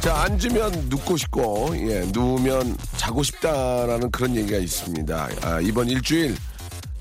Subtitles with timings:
[0.00, 5.28] 자, 앉으면 눕고 싶고, 예, 누우면 자고 싶다라는 그런 얘기가 있습니다.
[5.42, 6.36] 아, 이번 일주일,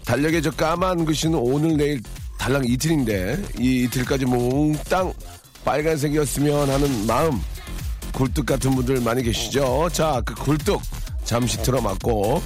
[0.05, 2.02] 달력에 저 까만 글씨는 오늘, 내일
[2.39, 5.13] 달랑 이틀인데, 이 이틀까지 몽땅
[5.63, 7.39] 빨간색이었으면 하는 마음,
[8.13, 9.89] 굴뚝 같은 분들 많이 계시죠?
[9.93, 10.81] 자, 그 굴뚝
[11.23, 12.41] 잠시 틀어막고,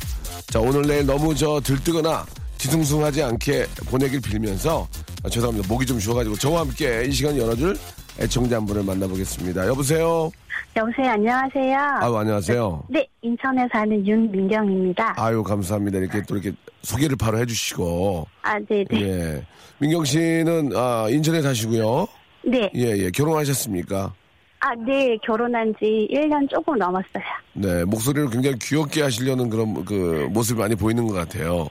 [0.47, 2.25] 자, 오늘, 내일 너무 저 들뜨거나
[2.57, 4.89] 뒤숭숭하지 않게 보내길 빌면서,
[5.23, 5.69] 아, 죄송합니다.
[5.69, 7.77] 목이 좀 쉬어가지고, 저와 함께 이 시간 열어줄
[8.19, 9.67] 애청자 한 분을 만나보겠습니다.
[9.67, 10.29] 여보세요?
[10.75, 11.77] 여보세요, 안녕하세요.
[12.01, 12.83] 아유, 안녕하세요.
[12.89, 15.15] 네, 인천에 사는 윤민경입니다.
[15.17, 15.99] 아유, 감사합니다.
[15.99, 18.27] 이렇게 또 이렇게 소개를 바로 해주시고.
[18.41, 18.87] 아, 네네.
[18.93, 19.45] 예.
[19.79, 22.07] 민경 씨는, 아, 인천에 사시고요.
[22.45, 22.69] 네.
[22.75, 23.09] 예, 예.
[23.09, 24.13] 결혼하셨습니까?
[24.59, 27.23] 아, 네, 결혼한 지 1년 조금 넘었어요.
[27.53, 27.85] 네.
[27.85, 31.67] 목소리를 굉장히 귀엽게 하시려는 그런 그 모습이 많이 보이는 것 같아요.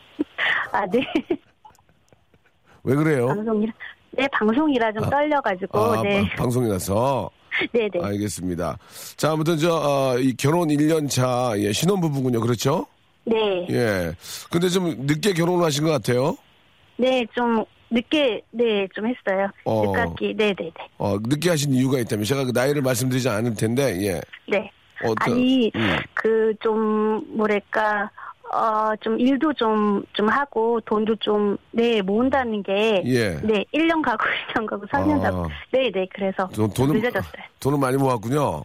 [0.73, 1.01] 아, 네.
[2.85, 3.27] 왜 그래요?
[3.27, 3.73] 방송이라.
[4.13, 6.21] 네, 방송이라 좀 떨려가지고, 아, 네.
[6.29, 7.31] 방- 방송이라서.
[7.73, 7.91] 네네.
[8.03, 8.79] 알겠습니다.
[9.17, 12.41] 자, 아무튼 저, 어, 이 결혼 1년 차, 예, 신혼부부군요.
[12.41, 12.87] 그렇죠?
[13.25, 13.67] 네.
[13.71, 14.13] 예.
[14.51, 16.37] 근데 좀 늦게 결혼을 하신 것 같아요.
[16.97, 19.49] 네, 좀 늦게, 네, 좀 했어요.
[19.65, 19.87] 어.
[19.87, 20.71] 늦깎이, 네네네.
[20.99, 24.21] 어, 늦게 하신 이유가 있다면 제가 그 나이를 말씀드리지 않을 텐데, 예.
[24.49, 24.71] 네.
[25.05, 25.97] 어떤- 아니, 음.
[26.15, 28.11] 그, 좀, 뭐랄까,
[28.53, 33.35] 어, 좀 일도 좀, 좀 하고, 돈도 좀, 네, 모은다는 게, 예.
[33.43, 35.31] 네, 1년 가고, 1년 가고, 3년 아.
[35.31, 37.43] 가고, 네, 네, 그래서, 돈- 돈은, 늦어졌어요.
[37.61, 38.63] 돈은 많이 모았군요.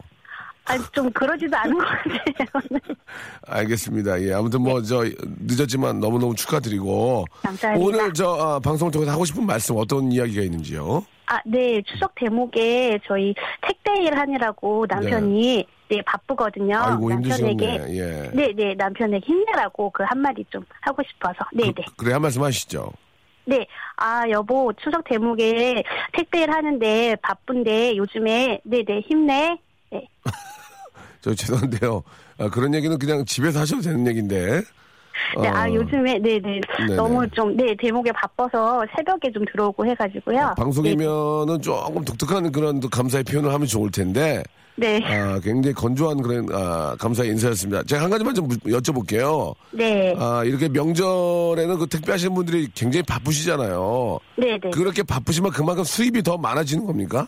[0.66, 2.80] 아니, 좀 그러지도 않은 것 같아요.
[3.48, 4.22] 알겠습니다.
[4.22, 4.34] 예.
[4.34, 5.04] 아무튼 뭐, 저,
[5.42, 7.26] 늦었지만 너무너무 축하드리고.
[7.42, 7.86] 감사합니다.
[7.86, 11.04] 오늘 저, 아, 방송을 통해서 하고 싶은 말씀 어떤 이야기가 있는지요?
[11.28, 13.34] 아, 네, 추석 대목에 저희
[13.66, 16.78] 택배 일 하느라고 남편이, 네, 바쁘거든요.
[16.78, 17.98] 아이고, 남편에게, 힘드셨네.
[17.98, 18.32] 예.
[18.34, 21.86] 네, 네, 남편에게 힘내라고 그 한마디 좀 하고 싶어서, 네, 네.
[21.98, 22.92] 그, 래 한 말씀 하시죠.
[23.46, 23.66] 네,
[23.98, 25.84] 아, 여보, 추석 대목에
[26.14, 29.58] 택배 일 하는데 바쁜데 요즘에, 네, 네, 힘내.
[29.92, 30.08] 네,
[31.22, 32.04] 저 죄송한데요.
[32.40, 34.62] 아, 그런 얘기는 그냥 집에서 하셔도 되는 얘기인데.
[35.42, 36.96] 네, 어, 아, 요즘에, 네, 네, 네네.
[36.96, 40.54] 너무 좀, 네, 대목에 바빠서 새벽에 좀 들어오고 해가지고요.
[40.58, 44.44] 방송이면은 조금 독특한 그런 또 감사의 표현을 하면 좋을 텐데.
[44.76, 47.84] 네, 아, 굉장히 건조한 그런, 아, 감사의 인사였습니다.
[47.84, 49.54] 제가 한 가지만 좀 묻- 여쭤볼게요.
[49.72, 54.18] 네, 아, 이렇게 명절에는 그 택배 하시는 분들이 굉장히 바쁘시잖아요.
[54.38, 54.70] 네, 네.
[54.72, 57.28] 그렇게 바쁘시면 그만큼 수입이 더 많아지는 겁니까?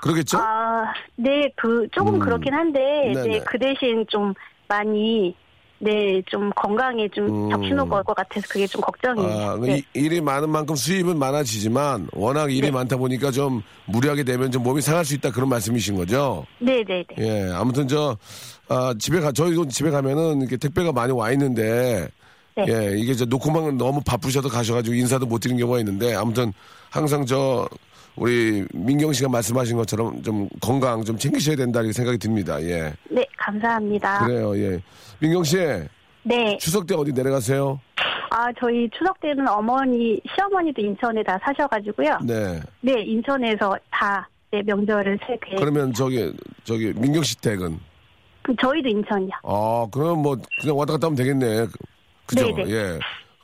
[0.00, 0.38] 그러겠죠?
[0.38, 0.84] 아,
[1.16, 2.18] 네, 그, 조금 음.
[2.20, 3.28] 그렇긴 한데, 네네.
[3.28, 4.32] 네, 그 대신 좀
[4.68, 5.34] 많이,
[5.78, 7.50] 네, 좀 건강에 좀 음.
[7.50, 9.50] 적신호가 올 것 같아서 그게 좀 걱정이에요.
[9.50, 9.78] 아, 네.
[9.94, 12.70] 이- 일이 많은 만큼 수입은 많아지지만 워낙 일이 네.
[12.70, 16.46] 많다 보니까 좀 무리하게 되면 좀 몸이 상할 수 있다 그런 말씀이신 거죠?
[16.60, 17.16] 네, 네, 네.
[17.18, 18.16] 예, 아무튼 저,
[18.68, 22.08] 아, 집에 가, 저희도 집에 가면은 이렇게 택배가 많이 와 있는데,
[22.56, 22.64] 네.
[22.68, 26.52] 예, 이게 저 놓고만 너무 바쁘셔서 가셔가지고 인사도 못 드리는 경우가 있는데, 아무튼
[26.88, 27.68] 항상 저,
[28.16, 32.60] 우리 민경 씨가 말씀하신 것처럼 좀 건강 좀 챙기셔야 된다 이렇게 생각이 듭니다.
[32.62, 32.92] 예.
[33.10, 34.26] 네, 감사합니다.
[34.26, 34.80] 그래요, 예.
[35.18, 35.58] 민경 씨,
[36.22, 36.56] 네.
[36.58, 37.78] 추석 때 어디 내려가세요?
[38.30, 42.18] 아, 저희 추석 때는 어머니, 시어머니도 인천에 다 사셔가지고요.
[42.24, 42.60] 네.
[42.80, 45.58] 네, 인천에서 다, 네, 명절을 새 계획.
[45.58, 46.32] 그러면 저기,
[46.64, 47.78] 저기, 민경 씨 댁은?
[48.60, 49.30] 저희도 인천이요.
[49.44, 51.66] 아, 그럼 뭐, 그냥 왔다 갔다 하면 되겠네.
[52.26, 52.54] 그죠?
[52.54, 52.70] 네네.
[52.70, 52.98] 예.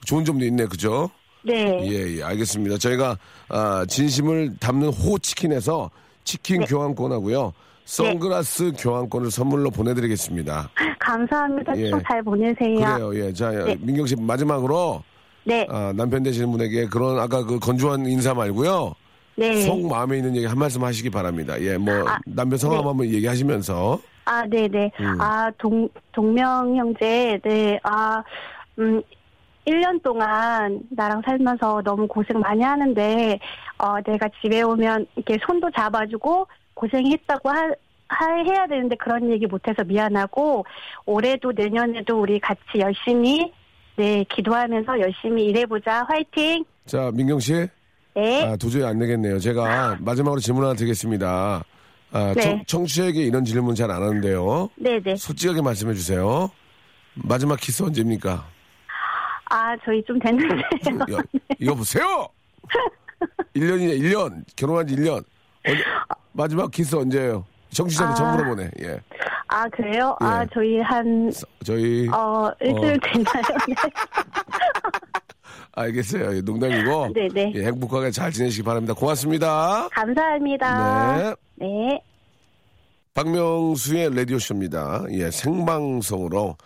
[0.04, 1.10] 좋은 점도 있네, 그죠?
[1.44, 1.80] 네.
[1.84, 2.78] 예, 예, 알겠습니다.
[2.78, 3.16] 저희가,
[3.48, 5.90] 아, 진심을 담는 호치킨에서
[6.24, 6.66] 치킨 네.
[6.66, 7.52] 교환권하고요.
[7.84, 10.70] 선글라스 교환권을 선물로 보내드리겠습니다.
[11.00, 11.76] 감사합니다.
[11.78, 11.90] 예.
[12.06, 12.78] 잘 보내세요.
[12.78, 13.32] 그래요, 예.
[13.32, 13.76] 자, 네.
[13.80, 15.02] 민경 씨 마지막으로,
[15.44, 15.66] 네.
[15.68, 18.94] 아, 남편 되시는 분에게 그런 아까 그 건조한 인사 말고요.
[19.34, 19.62] 네.
[19.62, 21.60] 속 마음에 있는 얘기 한 말씀 하시기 바랍니다.
[21.60, 22.86] 예, 뭐, 아, 남편 성함 네.
[22.86, 23.98] 한번 얘기하시면서.
[24.24, 24.90] 아, 네 네.
[25.00, 25.20] 음.
[25.20, 27.80] 아, 동, 동명 형제, 네.
[27.82, 28.22] 아,
[28.78, 29.02] 음,
[29.66, 33.38] 1년 동안 나랑 살면서 너무 고생 많이 하는데,
[33.78, 37.70] 어, 내가 집에 오면 이렇게 손도 잡아주고 고생했다고 하,
[38.08, 40.64] 하- 해야 되는데 그런 얘기 못해서 미안하고,
[41.06, 43.52] 올해도 내년에도 우리 같이 열심히,
[43.96, 46.04] 네, 기도하면서 열심히 일해보자.
[46.08, 46.64] 화이팅!
[46.86, 47.66] 자, 민경 씨.
[48.14, 48.44] 네.
[48.44, 49.38] 아, 도저히 안 되겠네요.
[49.38, 51.62] 제가 마지막으로 질문 하나 드리겠습니다.
[52.14, 52.40] 아, 네.
[52.42, 54.68] 청, 청취자에게 이런 질문 잘 안 하는데요.
[54.76, 55.16] 네네.
[55.16, 56.50] 솔직하게 말씀해 주세요.
[57.14, 58.44] 마지막 키스 언제입니까?
[59.52, 60.62] 아, 저희 좀 됐는데요.
[61.10, 61.22] 여,
[61.58, 62.26] 이거 보세요!
[63.54, 64.43] 1년이냐, 1년.
[64.56, 65.22] 결혼한 지 1년.
[65.66, 65.84] 언제-
[66.32, 67.44] 마지막 키스 언제예요?
[67.70, 68.16] 청취자한테 아.
[68.16, 68.70] 처음 물어보네.
[68.82, 69.00] 예.
[69.49, 70.16] 아, 그래요?
[70.20, 70.46] 아, 예.
[70.54, 71.31] 저희 한,
[71.64, 73.43] 저희, 어, 일주일 됐나요?
[73.69, 73.75] 네.
[75.75, 76.37] 알겠어요.
[76.37, 77.12] 예, 농담이고.
[77.14, 77.52] 네네.
[77.55, 78.94] 예, 행복하게 잘 지내시기 바랍니다.
[78.94, 79.88] 고맙습니다.
[79.93, 81.16] 감사합니다.
[81.56, 81.66] 네.
[81.66, 82.02] 네.
[83.14, 85.05] 박명수의 라디오쇼입니다.
[85.10, 86.56] 예, 생방송으로,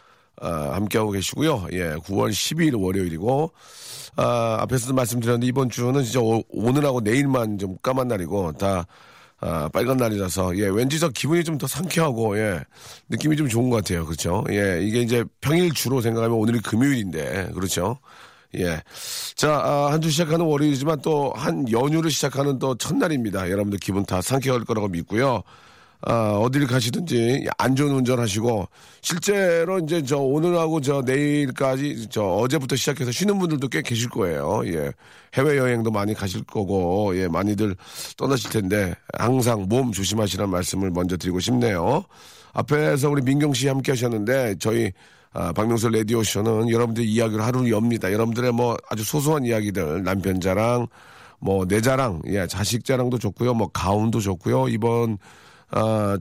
[0.40, 1.66] 아, 함께하고 계시고요.
[1.72, 3.52] 예, 9월 12일 월요일이고,
[4.16, 8.86] 아, 앞에서도 말씀드렸는데 이번 주는 진짜 오, 오늘하고 내일만 좀 까만 날이고, 다,
[9.40, 12.60] 아, 빨간 날이라서, 예, 왠지 저 기분이 좀 더 상쾌하고, 예,
[13.08, 14.04] 느낌이 좀 좋은 것 같아요.
[14.06, 14.44] 그렇죠?
[14.50, 17.98] 예, 이게 이제 평일 주로 생각하면 오늘이 금요일인데, 그렇죠?
[18.58, 18.82] 예.
[19.34, 23.50] 자, 아, 한주 시작하는 월요일이지만 또 한 연휴를 시작하는 또 첫날입니다.
[23.50, 25.42] 여러분들 기분 다 상쾌할 거라고 믿고요.
[26.02, 28.68] 아, 어디를 가시든지 안전 운전하시고
[29.00, 34.62] 실제로 이제 저 오늘하고 저 내일까지 저 어제부터 시작해서 쉬는 분들도 꽤 계실 거예요.
[34.66, 34.92] 예.
[35.34, 37.76] 해외 여행도 많이 가실 거고 예, 많이들
[38.16, 42.04] 떠나실 텐데 항상 몸 조심하시라는 말씀을 먼저 드리고 싶네요.
[42.52, 44.92] 앞에서 우리 민경 씨 함께 하셨는데 저희
[45.32, 48.12] 아, 박명수 라디오 쇼는 여러분들 이야기를 하루 엽니다.
[48.12, 50.86] 여러분들의 뭐 아주 소소한 이야기들 남편 자랑
[51.38, 53.54] 뭐 내 자랑, 예, 자식 자랑도 좋고요.
[53.54, 54.68] 뭐 가훈도 좋고요.
[54.68, 55.18] 이번
[55.70, 56.18] 아,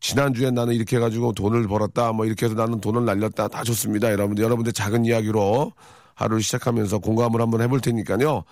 [0.00, 4.10] 지난주에 나는 이렇게 해가지고 돈을 벌었다, 뭐 이렇게 해서 나는 돈을 날렸다, 다 좋습니다.
[4.12, 5.72] 여러분들, 여러분들 작은 이야기로
[6.14, 8.44] 하루를 시작하면서 공감을 한번 해볼 테니까요.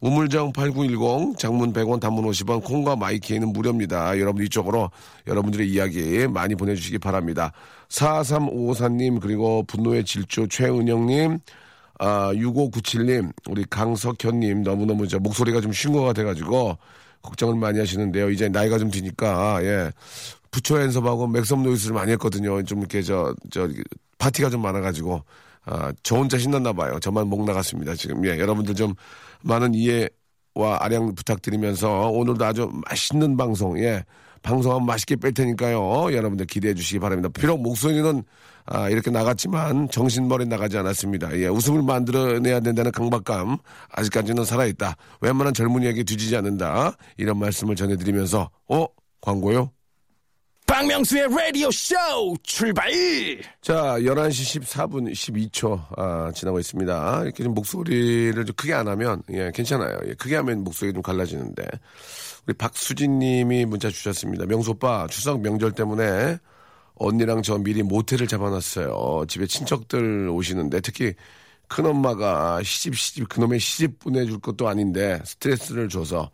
[0.00, 4.18] 우물정 8910, 장문 100원, 단문 50원, 콩과 마이키에는 무료입니다.
[4.18, 4.90] 여러분 이쪽으로
[5.26, 7.52] 여러분들의 이야기 많이 보내주시기 바랍니다.
[7.88, 11.38] 4354님, 그리고 분노의 질주 최은영님,
[11.98, 16.76] 아, 6597님, 우리 강석현님, 너무너무 저 목소리가 좀 쉰 것 같아가지고,
[17.26, 18.30] 걱정을 많이 하시는데요.
[18.30, 19.90] 이제 나이가 좀 드니까, 예.
[20.50, 22.62] 부처 연습하고 맥섬 노이스를 많이 했거든요.
[22.62, 23.68] 좀 이렇게 저, 저,
[24.18, 25.22] 파티가 좀 많아가지고,
[25.66, 26.98] 아, 저 혼자 신났나 봐요.
[27.00, 27.94] 저만 목 나갔습니다.
[27.94, 28.38] 지금, 예.
[28.38, 28.94] 여러분들 좀
[29.42, 34.04] 많은 이해와 아량 부탁드리면서 오늘도 아주 맛있는 방송, 예.
[34.42, 36.12] 방송하면 맛있게 뺄 테니까요.
[36.12, 37.28] 여러분들 기대해 주시기 바랍니다.
[37.28, 38.22] 비록 목소리는
[38.66, 41.36] 아, 이렇게 나갔지만 정신머리 나가지 않았습니다.
[41.38, 43.58] 예, 웃음을 만들어내야 된다는 강박감
[43.92, 44.96] 아직까지는 살아있다.
[45.20, 46.96] 웬만한 젊은이에게 뒤지지 않는다.
[47.16, 48.86] 이런 말씀을 전해드리면서 어?
[49.20, 49.70] 광고요?
[50.66, 51.94] 박명수의 라디오 쇼
[52.42, 52.90] 출발!
[53.62, 57.22] 자, 11시 14분 12초, 아, 지나고 있습니다.
[57.22, 59.96] 이렇게 좀 목소리를 좀 크게 안 하면, 예, 괜찮아요.
[60.06, 61.62] 예, 크게 하면 목소리가 좀 갈라지는데.
[62.46, 64.46] 우리 박수진 님이 문자 주셨습니다.
[64.46, 66.38] 명수 오빠, 추석 명절 때문에
[66.96, 69.26] 언니랑 저 미리 모텔을 잡아놨어요.
[69.28, 71.14] 집에 친척들 오시는데, 특히
[71.68, 76.30] 큰엄마가 시집, 시집, 그놈의 시집 보내줄 것도 아닌데, 스트레스를 줘서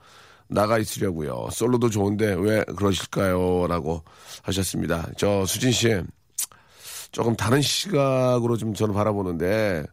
[0.53, 1.49] 나가 있으려고요.
[1.51, 3.67] 솔로도 좋은데 왜 그러실까요?
[3.67, 4.03] 라고
[4.43, 5.09] 하셨습니다.
[5.17, 6.03] 저 수진 씨,
[7.11, 9.85] 조금 다른 시각으로 좀 저는 바라보는데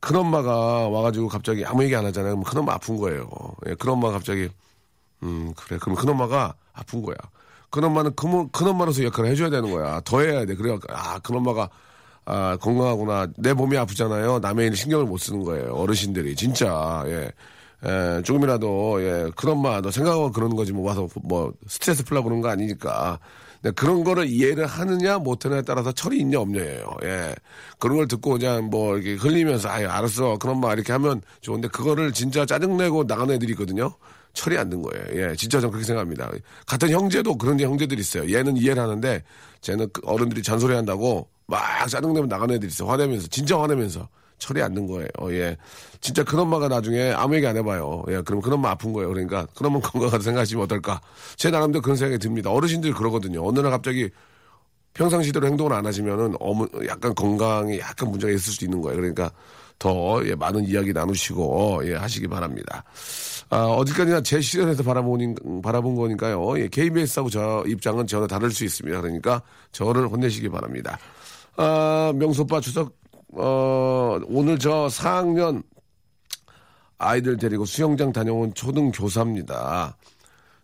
[0.00, 2.32] 큰엄마가 와가지고 갑자기 아무 얘기 안 하잖아요.
[2.34, 3.28] 그럼 큰엄마 아픈 거예요.
[3.68, 4.48] 예, 큰엄마가 갑자기
[5.22, 7.16] 음 그래 그럼 큰엄마가 아픈 거야.
[7.74, 10.00] 큰엄마는 큰, 큰엄마로서 역할을 해줘야 되는 거야.
[10.04, 10.54] 더 해야 돼.
[10.54, 11.68] 그래야 아 큰엄마가
[12.24, 13.26] 아 건강하구나.
[13.36, 14.38] 내 몸이 아프잖아요.
[14.38, 15.72] 남의 일 신경을 못 쓰는 거예요.
[15.74, 17.30] 어르신들이 진짜 예.
[17.86, 22.48] 예, 조금이라도, 예, 큰엄마, 너 생각하고 그러는 거지, 뭐, 와서, 뭐, 스트레스 풀려고 그러는 거
[22.48, 23.18] 아니니까.
[23.60, 26.88] 근데 그런 거를 이해를 하느냐, 못하느냐에 따라서 철이 있냐, 없냐예요.
[27.02, 27.34] 예.
[27.78, 30.38] 그런 걸 듣고 그냥 뭐, 이렇게 흘리면서, 아유, 알았어.
[30.38, 33.94] 큰엄마, 이렇게 하면 좋은데, 그거를 진짜 짜증내고 나가는 애들이 있거든요.
[34.34, 35.04] 철이 안 든 거예요.
[35.30, 36.30] 예, 진짜 저는 그렇게 생각합니다.
[36.66, 38.30] 같은 형제도 그런 형제들이 있어요.
[38.32, 39.22] 얘는 이해를 하는데,
[39.62, 42.88] 쟤는 그 어른들이 잔소리 한다고 막 짜증내면 나가는 애들이 있어요.
[42.90, 44.08] 화내면서, 진짜 화내면서.
[44.38, 45.06] 철이 안 든 거예요.
[45.20, 45.56] 어, 예.
[46.00, 48.02] 진짜 큰엄마가 나중에 아무 얘기 안 해봐요.
[48.08, 48.20] 예.
[48.22, 49.08] 그럼 큰엄마 아픈 거예요.
[49.08, 51.00] 그러니까 큰엄마 건강하다 생각하시면 어떨까.
[51.36, 52.50] 제 나름대로 그런 생각이 듭니다.
[52.50, 53.46] 어르신들이 그러거든요.
[53.46, 54.10] 어느 날 갑자기
[54.94, 58.96] 평상시대로 행동을 안 하시면은 어머, 약간 건강에 약간 문제가 있을 수도 있는 거예요.
[58.96, 59.30] 그러니까
[59.78, 62.84] 더 예, 많은 이야기 나누시고 예, 하시기 바랍니다.
[63.50, 66.58] 아, 어디까지나 제 시선에서 바라보니, 바라본 거니까요.
[66.58, 69.00] 예, KBS하고 저 입장은 전혀 다를 수 있습니다.
[69.00, 70.98] 그러니까 저를 혼내시기 바랍니다.
[71.56, 72.96] 아, 명소빠 추석
[73.36, 75.62] 어, 오늘 저 4학년
[76.98, 79.96] 아이들 데리고 수영장 다녀온 초등 교사입니다.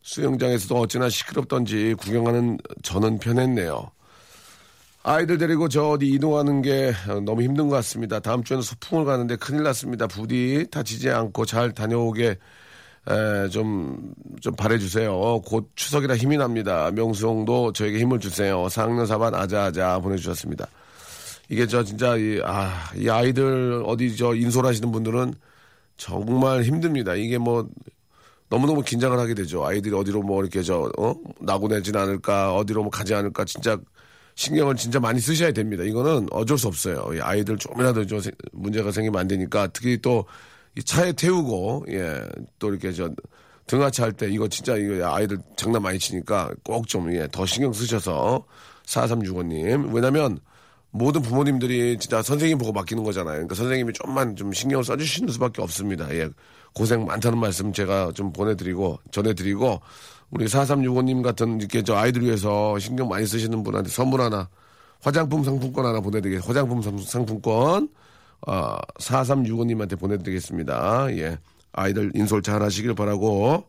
[0.02, 3.90] 수영장에서도 어찌나 시끄럽던지 구경하는 저는 편했네요.
[5.02, 6.92] 아이들 데리고 저 어디 이동하는 게
[7.24, 8.20] 너무 힘든 것 같습니다.
[8.20, 10.06] 다음 주에는 소풍을 가는데 큰일 났습니다.
[10.06, 12.36] 부디 다치지 않고 잘 다녀오게 에,
[13.50, 15.40] 좀, 좀 바래주세요.
[15.46, 16.90] 곧 추석이라 힘이 납니다.
[16.92, 18.66] 명수형도 저에게 힘을 주세요.
[18.66, 20.66] 4학년 4반 아자아자 보내주셨습니다.
[21.48, 25.34] 이게 저 진짜 이, 아, 이 아이들 어디 저 인솔하시는 분들은
[25.96, 27.14] 정말 힘듭니다.
[27.14, 27.68] 이게 뭐
[28.48, 29.64] 너무너무 긴장을 하게 되죠.
[29.66, 31.14] 아이들이 어디로 뭐 이렇게 저, 어?
[31.40, 33.78] 나고 내진 않을까, 어디로 뭐 가지 않을까, 진짜
[34.34, 35.84] 신경을 진짜 많이 쓰셔야 됩니다.
[35.84, 37.08] 이거는 어쩔 수 없어요.
[37.14, 40.24] 이 아이들 조금이라도 좀 세- 문제가 생기면 안 되니까 특히 또
[40.76, 42.22] 이 차에 태우고, 예,
[42.58, 43.10] 또 이렇게 저
[43.66, 47.72] 등하차 할 때 이거 진짜 이거 아이들 장난 많이 치니까 꼭 좀, 예, 더 신경
[47.72, 48.44] 쓰셔서
[48.86, 49.92] 4365님.
[49.94, 50.38] 왜냐면
[50.90, 53.34] 모든 부모님들이 진짜 선생님 보고 맡기는 거잖아요.
[53.34, 56.12] 그러니까 선생님이 좀만 좀 신경을 써주시는 수밖에 없습니다.
[56.14, 56.28] 예.
[56.74, 59.80] 고생 많다는 말씀 제가 좀 보내드리고, 전해드리고,
[60.30, 64.48] 우리 4365님 같은 이렇게 저 아이들 위해서 신경 많이 쓰시는 분한테 선물 하나,
[65.02, 66.48] 화장품 상품권 하나 보내드리겠습니다.
[66.48, 67.88] 화장품 상- 상품권,
[68.46, 71.08] 아, 4365님한테 보내드리겠습니다.
[71.16, 71.38] 예.
[71.72, 73.66] 아이들 인솔 잘 하시길 바라고.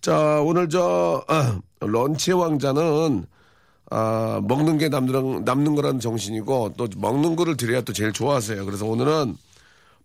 [0.00, 3.24] 자, 오늘 저, 아, 런치의 왕자는
[3.90, 8.64] 아, 먹는 게 남는, 남는 거라는 정신이고 또 먹는 거를 드려야 또 제일 좋아하세요.
[8.64, 9.36] 그래서 오늘은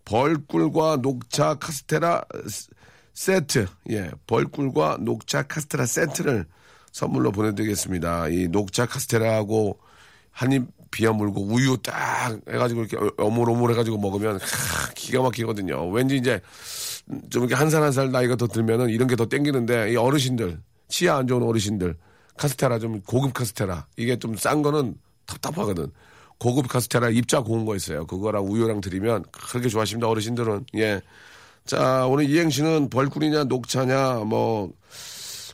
[0.06, 2.70] 벌꿀과 녹차 카스테라 스-
[3.14, 6.46] 세트, 예, 벌꿀과 녹차 카스테라 세트를
[6.92, 8.30] 선물로 보내드리겠습니다.
[8.30, 9.80] 이 녹차 카스테라하고
[10.32, 15.90] 한입 비어 물고 우유 딱 해가지고 이렇게 어물어물 해가지고 먹으면 하, 기가 막히거든요.
[15.92, 16.40] 왠지 이제
[17.30, 20.58] 좀 이렇게 한 살 한 살 나이가 더 들면은 이런 게 더 땡기는데 이 어르신들
[20.88, 21.98] 치아 안 좋은 어르신들
[22.38, 25.92] 카스테라 좀 고급 카스테라 이게 좀 싼 거는 답답하거든.
[26.40, 28.06] 고급 카스테라 입자 고운 거 있어요.
[28.08, 31.02] 그거랑 우유랑 드리면 그렇게 좋아하십니다 어르신들은 예.
[31.66, 34.72] 자 오늘 이행시는 벌꿀이냐 녹차냐 뭐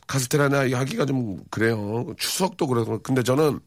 [0.06, 2.14] 카스테라냐 이 하기가 좀 그래요.
[2.16, 3.58] 추석도 그래서 근데 저는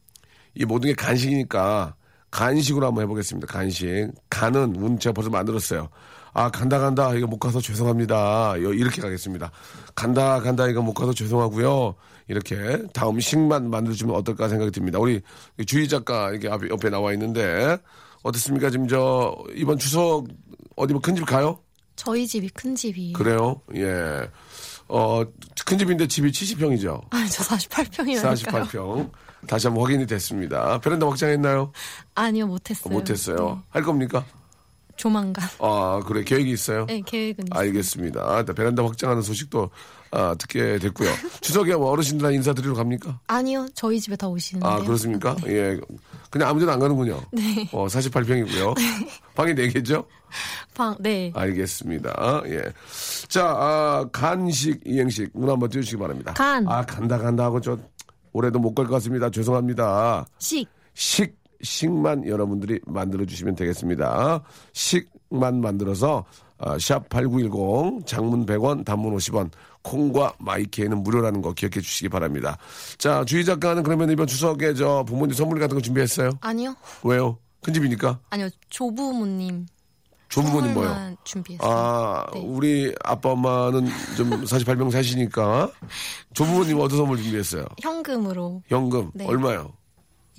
[0.56, 1.94] 이 모든 게 간식이니까
[2.30, 3.46] 간식으로 한번 해보겠습니다.
[3.46, 4.08] 간식.
[4.30, 5.88] 간은 운 제가 벌써 만들었어요.
[6.32, 8.54] 아 간다 간다 이거 못 가서 죄송합니다.
[8.62, 9.50] 요- 이렇게 가겠습니다.
[9.94, 11.94] 간다 간다 이거 못 가서 죄송하고요.
[12.28, 14.98] 이렇게 다음 식만 만들어주면 어떨까 생각이 듭니다.
[14.98, 15.22] 우리
[15.66, 17.78] 주희 작가 이렇게 앞에 옆에 나와 있는데
[18.22, 18.68] 어떻습니까?
[18.70, 20.26] 지금 저 이번 추석
[20.74, 21.58] 어디 뭐 큰 집 가요?
[21.94, 23.12] 저희 집이 큰 집이에요.
[23.14, 23.60] 그래요?
[23.74, 24.28] 예.
[24.88, 25.22] 어,
[25.66, 27.02] 큰 집인데 집이 70평이죠.
[27.10, 28.64] 아니, 저 48평이라니까요.
[28.68, 29.10] 48평.
[29.48, 30.80] 다시 한번 확인이 됐습니다.
[30.80, 31.72] 베란다 확장했나요?
[32.14, 32.94] 아니요, 못했어요.
[32.94, 33.62] 못했어요.
[33.70, 34.24] 할 겁니까?
[34.96, 35.46] 네, 조만간.
[35.58, 36.24] 아, 그래.
[36.24, 36.86] 계획이 있어요?
[36.86, 37.60] 네, 계획은 있어요.
[37.60, 38.38] 알겠습니다.
[38.38, 39.70] 일단 베란다 확장하는 소식도
[40.12, 41.10] 아, 듣게 됐고요.
[41.42, 43.20] 추석에 뭐 어르신들 인사드리러 갑니까?
[43.26, 44.70] 아니요, 저희 집에 다 오시는데요.
[44.72, 45.36] 아, 그렇습니까?
[45.46, 45.78] 예.
[46.30, 47.20] 그냥 아무 데나 안 가는군요.
[47.32, 47.68] 네.
[47.72, 48.74] 어, 48평이고요.
[49.34, 50.06] 방이 4개죠?
[50.74, 51.30] 방, 네.
[51.34, 52.42] 알겠습니다.
[52.46, 52.62] 예.
[53.28, 56.32] 자, 아, 간식, 이행식, 문 한번 띄워주시기 바랍니다.
[56.34, 56.66] 간.
[56.68, 57.78] 아, 간다, 간다 하고 저,
[58.32, 59.30] 올해도 못 갈 것 같습니다.
[59.30, 60.26] 죄송합니다.
[60.38, 64.42] 식, 식, 식만 여러분들이 만들어주시면 되겠습니다.
[64.72, 66.24] 식만 만들어서,
[66.58, 69.50] 아, 샵8910, 장문 100원, 단문 50원,
[69.82, 72.58] 콩과 마이키에는 무료라는 거 기억해 주시기 바랍니다.
[72.98, 76.30] 자, 주희 작가는 그러면 이번 추석에 저 부모님 선물 같은 거 준비했어요?
[76.40, 76.74] 아니요.
[77.04, 77.38] 왜요?
[77.62, 78.18] 큰 집이니까?
[78.30, 79.66] 아니요, 조부모님.
[80.28, 81.16] 조부모님 뭐요?
[81.22, 81.70] 준비했어요.
[81.70, 82.40] 아, 네.
[82.44, 83.86] 우리 아빠 엄마는
[84.16, 85.70] 좀 48명 사시니까
[86.34, 87.64] 조부모님 어떤 선물 준비했어요?
[87.80, 89.24] 현금으로 현금 네.
[89.26, 89.72] 얼마요?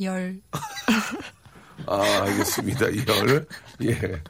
[0.01, 0.41] 열.
[1.85, 2.85] 아, 알겠습니다.
[3.07, 3.47] 열.
[3.83, 4.21] 예.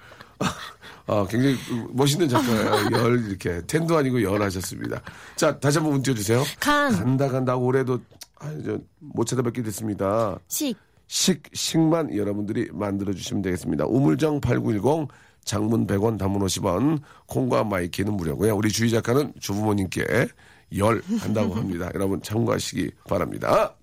[1.08, 1.56] 아, 굉장히
[1.92, 2.90] 멋있는 작가예요.
[2.92, 5.02] 열 이렇게 ten도 아니고 열 하셨습니다.
[5.36, 6.44] 자, 다시 한번 운 띄워주세요.
[6.60, 8.00] 간, 간다 간다 올해도
[8.40, 10.38] 아, 저, 못 찾아뵙게 됐습니다.
[10.48, 13.86] 식, 식, 식만 여러분들이 만들어주시면 되겠습니다.
[13.86, 15.08] 우물정 8910,
[15.46, 18.56] 장문 100원, 단문 50원, 콩과 마이케이는 무료고요.
[18.56, 20.28] 우리 주희 작가는 주부모님께
[20.76, 21.90] 열 한다고 합니다.
[21.96, 23.74] 여러분 참고하시기 바랍니다.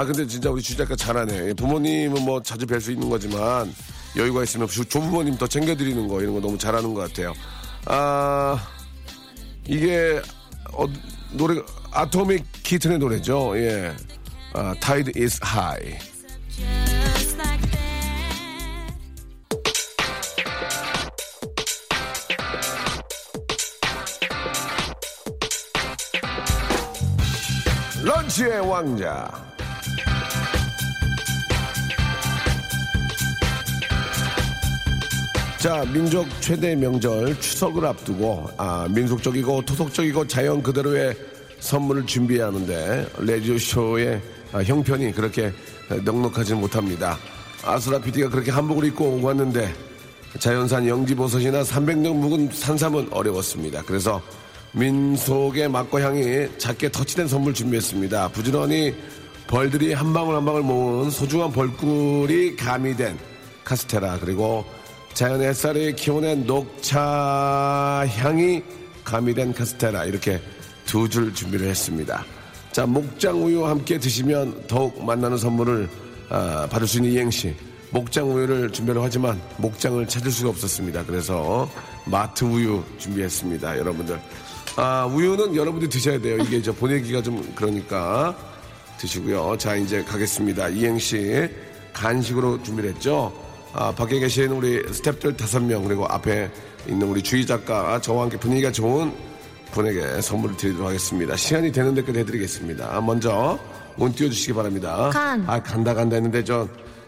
[0.00, 1.52] 아 근데 진짜 우리 주희 작가 잘하네.
[1.52, 3.70] 부모님은 뭐 자주 뵐 수 있는 거지만
[4.16, 7.34] 여유가 있으면 조- 조부모님 더 챙겨드리는 거 이런 거 너무 잘하는 것 같아요.
[7.84, 8.66] 아
[9.68, 10.22] 이게
[10.72, 10.86] 어,
[11.32, 13.52] 노래 아토믹 키튼의 노래죠.
[13.58, 13.94] 예.
[14.54, 15.98] 아, Tide is High.
[28.02, 29.49] 런치의 왕자.
[35.60, 41.14] 자, 민족 최대 명절 추석을 앞두고 아, 민속적이고 토속적이고 자연 그대로의
[41.58, 45.52] 선물을 준비해야 하는데 레디오 쇼의 아, 형편이 그렇게
[46.02, 47.18] 넉넉하지는 못합니다.
[47.62, 49.70] 아수라 PD가 그렇게 한복을 입고 오고 왔는데
[50.38, 53.82] 자연산 영지버섯이나 300년 묵은 산삼은 어려웠습니다.
[53.82, 54.22] 그래서
[54.72, 58.28] 민속의 맛과 향이 작게 터치된 선물 준비했습니다.
[58.28, 58.94] 부지런히
[59.46, 63.18] 벌들이 한 방울 한 방울 모은 소중한 벌꿀이 가미된
[63.62, 64.64] 카스테라 그리고
[65.14, 68.62] 자연 햇살이 키워낸 녹차 향이
[69.04, 70.40] 가미된 카스테라 이렇게
[70.86, 72.24] 두 줄 준비를 했습니다.
[72.72, 75.88] 자 목장 우유와 함께 드시면 더욱 만나는 선물을
[76.30, 77.54] 아, 받을 수 있는 이행시
[77.90, 81.04] 목장 우유를 준비를 하지만 목장을 찾을 수가 없었습니다.
[81.04, 81.68] 그래서
[82.06, 83.78] 마트 우유 준비했습니다.
[83.78, 84.20] 여러분들
[84.76, 86.38] 아 우유는 여러분들이 드셔야 돼요.
[86.38, 88.36] 이게 저 보내기가 좀 그러니까
[88.98, 89.56] 드시고요.
[89.58, 90.68] 자, 이제 가겠습니다.
[90.68, 91.48] 이행시
[91.92, 93.32] 간식으로 준비를 했죠.
[93.72, 96.50] 아, 밖에 계신 우리 스탭들 다섯 명 그리고 앞에
[96.88, 99.12] 있는 우리 주희 작가, 저와 함께 분위기가 좋은
[99.72, 101.36] 분에게 선물을 드리도록 하겠습니다.
[101.36, 103.00] 시간이 되는 데까지 해드리겠습니다.
[103.02, 103.58] 먼저,
[103.96, 105.10] 운 띄워주시기 바랍니다.
[105.12, 105.44] 간.
[105.46, 106.66] 아, 간다, 간다 했는데 저,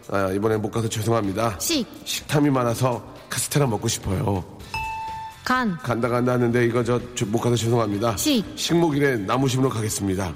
[0.09, 1.57] 아, 이번에 못 가서 죄송합니다.
[1.59, 4.43] 식, 식탐이 많아서 카스테라 먹고 싶어요.
[5.43, 8.15] 간, 간다, 간다 했는데 이거 저, 저못 가서 죄송합니다.
[8.15, 8.45] 식.
[8.55, 10.33] 식목일에 나무심으로 가겠습니다.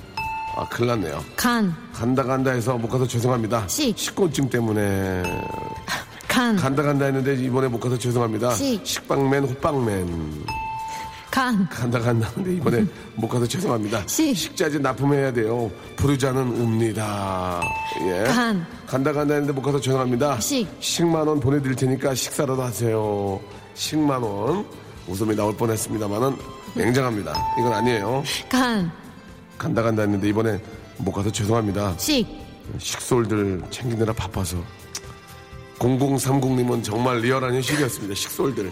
[0.57, 1.23] 아, 큰일 났네요.
[1.37, 3.67] 간, 간다 간다 해서 못 가서 죄송합니다.
[3.69, 3.97] 식.
[3.97, 5.23] 식곤증 때문에
[6.37, 8.53] 간, 간다 간다 했는데 이번에 못 가서 죄송합니다.
[8.53, 8.85] 식.
[8.85, 10.45] 식빵맨 호빵맨
[11.31, 12.85] 간, 간다 간다 했는데 이번에
[13.17, 14.03] 못 가서 죄송합니다.
[14.05, 14.37] 식.
[14.37, 15.71] 식자재 납품해야 돼요.
[15.95, 17.59] 부르자는 웁니다.
[18.01, 18.23] 예.
[18.25, 18.63] 간.
[18.85, 20.39] 간다 간다 했는데 못 가서 죄송합니다.
[20.39, 20.67] 식.
[20.79, 23.39] 식만 원 보내드릴 테니까 식사라도 하세요.
[23.73, 24.63] 식만 원
[25.07, 26.37] 웃음이 나올 뻔했습니다만은
[26.75, 27.33] 냉정합니다.
[27.59, 28.23] 이건 아니에요.
[28.47, 28.91] 간,
[29.57, 30.61] 간다 간다 했는데 이번에
[30.97, 31.95] 못 가서 죄송합니다.
[31.97, 32.27] 식,
[32.77, 34.57] 식솔들 챙기느라 바빠서
[35.79, 38.15] 0030님은 정말 리얼한 현실이었습니다.
[38.15, 38.71] 식솔들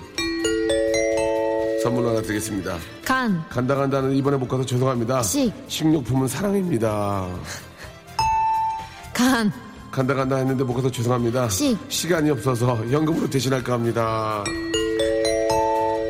[1.84, 2.78] 선물 하나 드리겠습니다.
[3.04, 5.22] 간, 간다 간다는 이번에 못 가서 죄송합니다.
[5.22, 5.54] 식.
[5.68, 7.28] 식료품은 사랑입니다.
[9.14, 9.52] 간,
[9.92, 11.48] 간다 간다 했는데 못 가서 죄송합니다.
[11.50, 11.78] 식.
[11.88, 14.44] 시간이 없어서 현금으로 대신할까 합니다.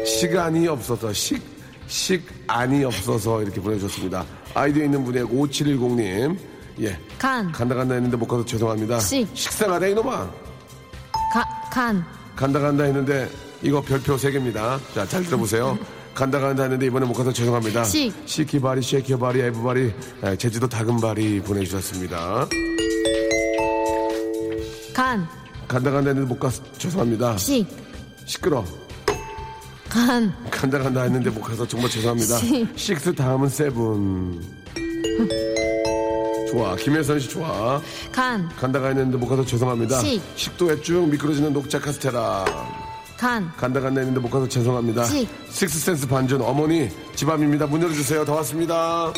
[0.06, 1.44] 시간이 없어서 식
[1.88, 4.26] 식안이 없어서 이렇게 보내주셨습니다.
[4.54, 6.38] 아이디어 있는 분의 5710님
[6.80, 9.00] 예 간, 간다 간다 했는데 못 가서 죄송합니다.
[9.02, 9.28] 식.
[9.34, 10.45] 식사가다 이놈아.
[11.76, 12.06] 가, 간,
[12.38, 13.30] 간다 간다 했는데
[13.62, 14.80] 이거 별표 3개입니다.
[14.94, 15.78] 자, 잘 들어보세요.
[16.16, 17.84] 간다 간다 했는데 이번에 못 가서 죄송합니다.
[17.84, 18.14] 식.
[18.26, 22.48] 시키바리, 쉐키바리, 에브바리, 에, 제주도 다금바리 보내주셨습니다.
[24.94, 25.28] 간,
[25.68, 27.36] 간다 간다 했는데 못 가서 죄송합니다.
[27.38, 27.68] 식,
[28.26, 28.64] 시끄러.
[29.90, 32.38] 간, 간다 간다 했는데 못 가서 정말 죄송합니다.
[32.38, 32.68] 식.
[32.78, 34.42] Six 다음은 seven.
[36.50, 36.76] 좋아.
[36.76, 37.82] 김혜선 씨 좋아.
[38.12, 40.00] 간, 간다가 했는데 못 가서 죄송합니다.
[40.02, 40.22] 식.
[40.36, 42.46] 식도에 쭉 미끄러지는 녹차 카스테라.
[43.18, 45.06] 간, 간다 간다 했는데 못 가서 죄송합니다.
[45.06, 45.28] 식.
[45.50, 47.66] Sixth Sense 반전 어머니 집앞입니다.
[47.68, 48.26] 문 열어주세요.
[48.26, 49.12] 다 왔습니다.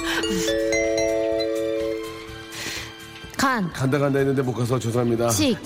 [3.38, 5.30] 간, 간다 간다 했는데 못 가서 죄송합니다.
[5.32, 5.58] 식.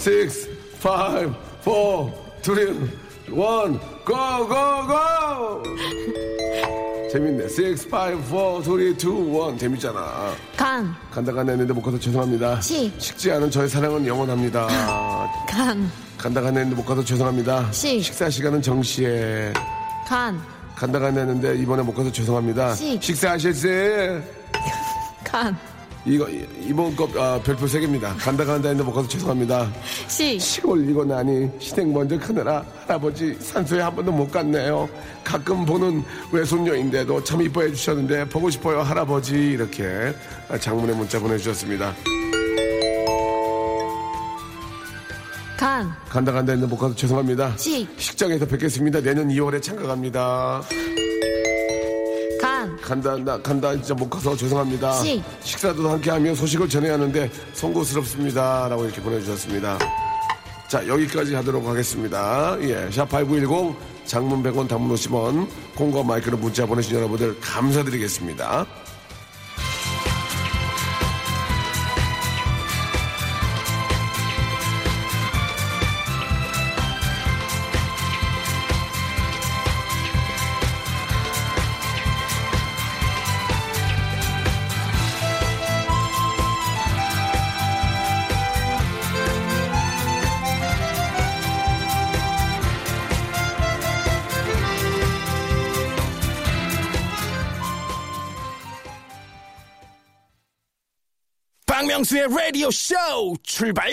[1.63, 2.73] Four, three,
[3.29, 6.40] one, go, go, go!
[7.11, 7.43] 재밌네.
[7.45, 9.57] Six, five, four, three, two, one.
[9.57, 10.33] 재밌잖아.
[10.55, 12.61] 간, 간다 간다 했는데 못 가서 죄송합니다.
[12.61, 12.93] 식.
[12.97, 14.67] 식지 않은 저의 사랑은 영원합니다.
[15.45, 17.69] 간, 간다 간다 했는데 못 가서 죄송합니다.
[17.73, 18.01] 식.
[18.01, 19.51] 식사 시간은 정시에.
[20.07, 20.41] 간,
[20.75, 22.75] 간다 간다 했는데 이번에 못 가서 죄송합니다.
[22.75, 23.03] 식.
[23.03, 24.21] 식사하셨어요?
[25.25, 25.57] 간,
[26.05, 28.15] 이거 이- 이번 거 아, 별표 3개입니다.
[28.17, 29.71] 간다 간다 했는데 못 가서 죄송합니다.
[30.07, 34.89] 식, 시골 이거 나니 시댁 먼저 크느라 할아버지 산소에 한 번도 못 갔네요.
[35.23, 40.13] 가끔 보는 외손녀인데도 참 이뻐해 주셨는데 보고 싶어요 할아버지 이렇게
[40.59, 41.93] 장문의 문자 보내주셨습니다.
[45.57, 47.55] 간, 간다 간다 했는데 못 가서 죄송합니다.
[47.57, 47.87] 식.
[47.95, 48.99] 식장에서 뵙겠습니다.
[49.01, 50.63] 내년 2월에 참가갑니다.
[52.91, 55.01] 간, 간다 나 간다 진짜 못 가서 죄송합니다.
[55.01, 55.23] 식.
[55.43, 59.79] 식사도 함께 하며 소식을 전해야 하는데 송구스럽습니다 라고 이렇게 보내주셨습니다.
[60.67, 62.57] 자 여기까지 하도록 하겠습니다.
[62.61, 63.75] 예, 샵8910
[64.05, 68.65] 장문 100원 단문 50원 콩과 마이크로 문자 보내신 여러분들 감사드리겠습니다.
[102.21, 102.95] 박명수의 라디오 쇼
[103.41, 103.89] 출발!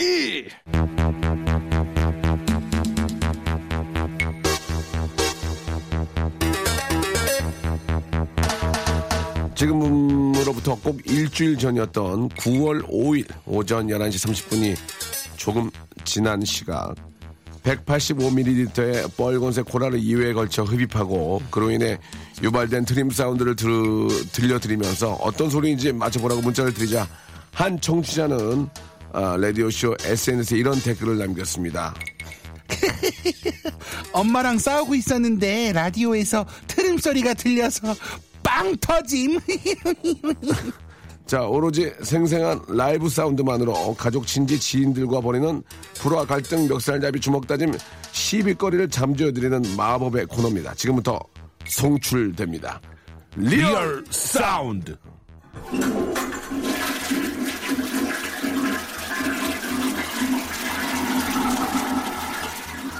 [9.54, 14.76] 지금으로부터 꼭 일주일 전이었던 9월 5일 오전 11시 30분이
[15.36, 15.70] 조금
[16.04, 16.94] 지난 시각
[17.62, 21.98] 185ml의 빨간색 코라를 2회에 걸쳐 흡입하고 그로 인해
[22.42, 23.68] 유발된 트림 사운드를 들,
[24.32, 27.06] 들려드리면서 어떤 소리인지 맞춰보라고 문자를 드리자
[27.52, 28.68] 한 청취자는
[29.12, 31.94] 아, 라디오쇼 SNS에 이런 댓글을 남겼습니다.
[34.12, 37.94] 엄마랑 싸우고 있었는데 라디오에서 트름 소리가 들려서
[38.42, 39.40] 빵 터짐.
[41.26, 45.62] 자, 오로지 생생한 라이브 사운드만으로 가족, 친지, 지인들과 벌이는
[45.96, 47.74] 불화, 갈등, 멱살잡이, 주먹다짐,
[48.12, 50.74] 시비거리를 잠재워드리는 마법의 코너입니다.
[50.74, 51.20] 지금부터
[51.66, 52.80] 송출됩니다.
[53.36, 54.96] Real real sound.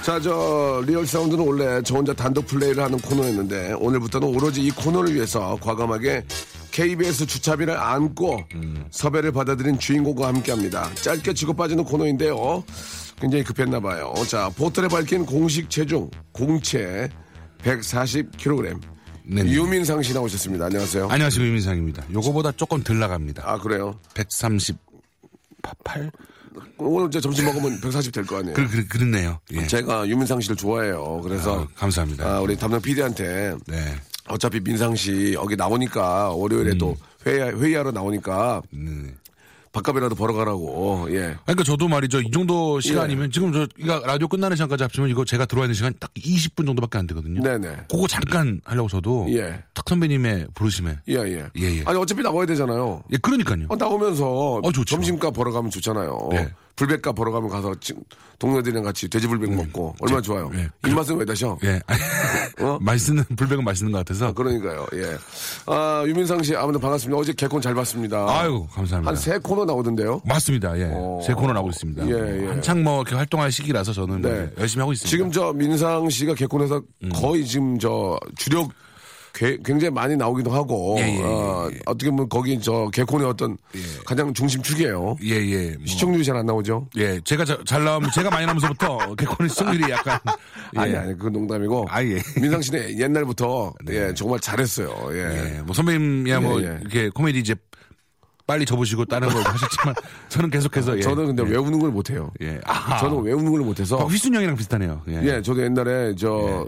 [0.09, 5.13] 자, 저 real sound는 원래 저 혼자 단독 플레이를 하는 코너였는데 오늘부터는 오로지 이 코너를
[5.13, 6.25] 위해서 과감하게
[6.71, 8.43] KBS 주차비를 안고
[8.89, 10.91] 섭외를 받아들인 주인공과 함께합니다.
[10.95, 12.63] 짧게 치고 빠지는 코너인데요.
[13.21, 14.11] 굉장히 급했나 봐요.
[14.27, 17.07] 자, 포털에 밝힌 공식 체중 공채
[17.59, 18.81] 140kg.
[19.25, 19.51] 네네.
[19.51, 20.65] 유민상 씨 나오셨습니다.
[20.65, 21.07] 안녕하세요.
[21.07, 22.05] 안녕하세요, 유민상입니다.
[22.11, 23.43] 요거보다 조금 덜 나갑니다.
[23.45, 23.99] 아, 그래요?
[24.15, 26.11] 138?
[26.77, 28.53] 오늘 이제 점심 먹으면 140 될 거 아니에요.
[28.55, 29.39] 그, 그, 그렇네요.
[29.51, 29.67] 예.
[29.67, 31.21] 제가 유민상 씨를 좋아해요.
[31.23, 32.25] 그래서 아, 감사합니다.
[32.25, 33.95] 아, 우리 담당 PD한테 네.
[34.27, 39.13] 어차피 민상 씨 여기 나오니까 월요일에 또 회의, 회의하러 나오니까 네.
[39.71, 42.21] 밥값이라도 벌어가라고 예 그러니까 저도 말이죠.
[42.21, 45.93] 이 정도 시간이면 지금 저 이거 라디오 끝나는 시간까지 합치면 이거 제가 들어와 있는 시간
[45.99, 47.41] 딱 20분 정도밖에 안 되거든요.
[47.41, 49.63] 네네 그거 잠깐 하려고 저도 예.
[49.73, 51.83] 탁 선배님의 부르심에 예예 예, 예.
[51.85, 53.65] 아니 어차피 나와야 되잖아요 예, 그러니까요.
[53.69, 54.71] 어, 나오면서 어.
[54.71, 56.49] 점심값 벌어가면 좋잖아요 네.
[56.79, 57.93] 불백값 벌어가면 가서 지-
[58.39, 60.69] 동료들이랑 같이 돼지불백 먹고 얼마나 좋아요 예.
[60.87, 61.81] 입맛은 왜 다셔 예.
[62.63, 62.77] 어?
[62.79, 64.33] 맛있는 불백은 맛있는 것 같아서.
[64.33, 65.17] 그러니까요 예
[65.65, 69.09] 아 유민상 씨 아무튼 반갑습니다 어제 개콘 잘 봤습니다 아유, 감사합니다.
[69.09, 70.79] 한 세 코너 나오던데요 맞습니다.
[70.79, 70.89] 예.
[70.93, 71.19] 어.
[71.25, 72.07] 세 코너 나오고 있습니다.
[72.07, 72.47] 예, 예.
[72.47, 74.29] 한창 뭐 이렇게 활동할 시기라서 저는 네.
[74.31, 75.09] 네, 열심히 하고 있습니다.
[75.09, 77.09] 지금 저 민상 씨가 개콘에서 음.
[77.13, 78.73] 거의 지금 저 주력 괴-
[79.63, 81.79] 굉장히 많이 나오기도 하고 예, 예, 어, 예.
[81.85, 83.57] 어떻게 보면 거기 저 개콘의 어떤
[84.05, 85.17] 가장 중심축이에요.
[85.23, 85.69] 예, 예.
[85.77, 86.87] 뭐, 시청률이 잘 안 나오죠?
[86.97, 90.19] 예, 제가 자- 잘 나오면 제가 많이 나오면서부터 개콘의 시청률이 약간
[90.75, 90.79] 예.
[90.79, 92.21] 아니 아니 그 농담이고 아, 예.
[92.39, 94.93] 민상 씨는 옛날부터 예, 정말 잘했어요.
[95.13, 95.55] 예.
[95.57, 96.77] 예, 뭐 선배님이야 뭐 예, 예.
[96.81, 97.55] 이렇게 코미디 이제
[98.45, 99.93] 빨리 접으시고 다른 걸 하셨지만
[100.29, 101.01] 저는 계속해서 예.
[101.01, 101.49] 저는 근데 예.
[101.51, 102.31] 외우는 걸 못해요.
[102.41, 102.59] 예.
[102.65, 102.97] 아.
[102.97, 105.01] 저는 외우는 걸 못해서 아, 휘순 형이랑 비슷하네요.
[105.09, 105.21] 예.
[105.23, 106.67] 예, 저도 옛날에 저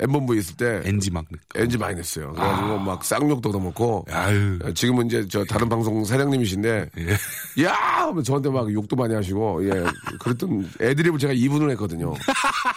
[0.00, 2.32] 엠본부 있을 때 NG 막 엔지 많이 냈어요.
[2.32, 4.58] 그래가지고 막 쌍욕도 얻어먹고 아유.
[4.66, 7.64] 예, 지금은 이제 저 다른 방송 사장님이신데 예.
[7.64, 9.84] 야 하면 저한테 막 욕도 많이 하시고 예
[10.20, 12.14] 그랬던 애드립을 제가 2분을 했거든요.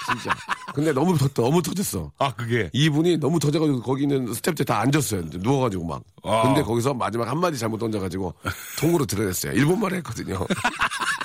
[0.07, 0.35] 진짜.
[0.73, 2.11] 근데 너무 터, 너무 터졌어.
[2.17, 5.23] 아, 그게 2분이 너무 터져가지고 거기 있는 스탭들 다 앉았어요.
[5.33, 6.03] 누워가지고 막.
[6.23, 6.43] 아.
[6.43, 8.33] 근데 거기서 마지막 한 마디 잘못 던져가지고
[8.79, 9.53] 통으로 드러냈어요.
[9.53, 10.39] 1분만 했거든요.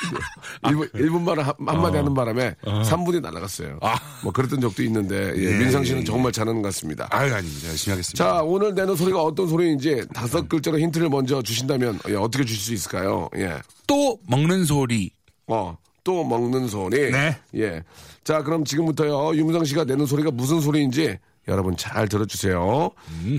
[0.63, 3.79] 1분, 1분만 한, 한마디 하는 바람에 3분이 날아갔어요.
[4.23, 7.09] 뭐 그랬던 적도 있는데 예, 예, 민상 씨는 예, 정말 잘하는 것 같습니다.
[7.11, 7.69] 아유, 아닙니다.
[7.69, 8.25] 열심히 하겠습니다.
[8.25, 12.75] 자, 오늘 내는 소리가 어떤 소리인지 다섯 글자로 힌트를 먼저 주신다면 예, 어떻게 주실 수
[12.75, 13.29] 있을까요?
[13.37, 13.59] 예.
[13.87, 15.11] 또 먹는 소리.
[15.47, 17.11] 어, 또 먹는 소리.
[17.11, 17.37] 네.
[17.57, 17.83] 예.
[18.25, 19.35] 자, 그럼 지금부터요.
[19.37, 22.91] 유무상 씨가 내는 소리가 무슨 소리인지 여러분 잘 들어주세요.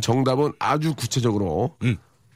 [0.01, 1.77] 정답은 아주 구체적으로.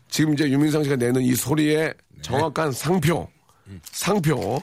[0.07, 3.27] 지금 이제 유민상 씨가 내는 이 소리의 정확한 상표,
[3.91, 4.61] 상표,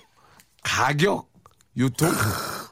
[0.63, 1.31] 가격,
[1.77, 2.11] 유통.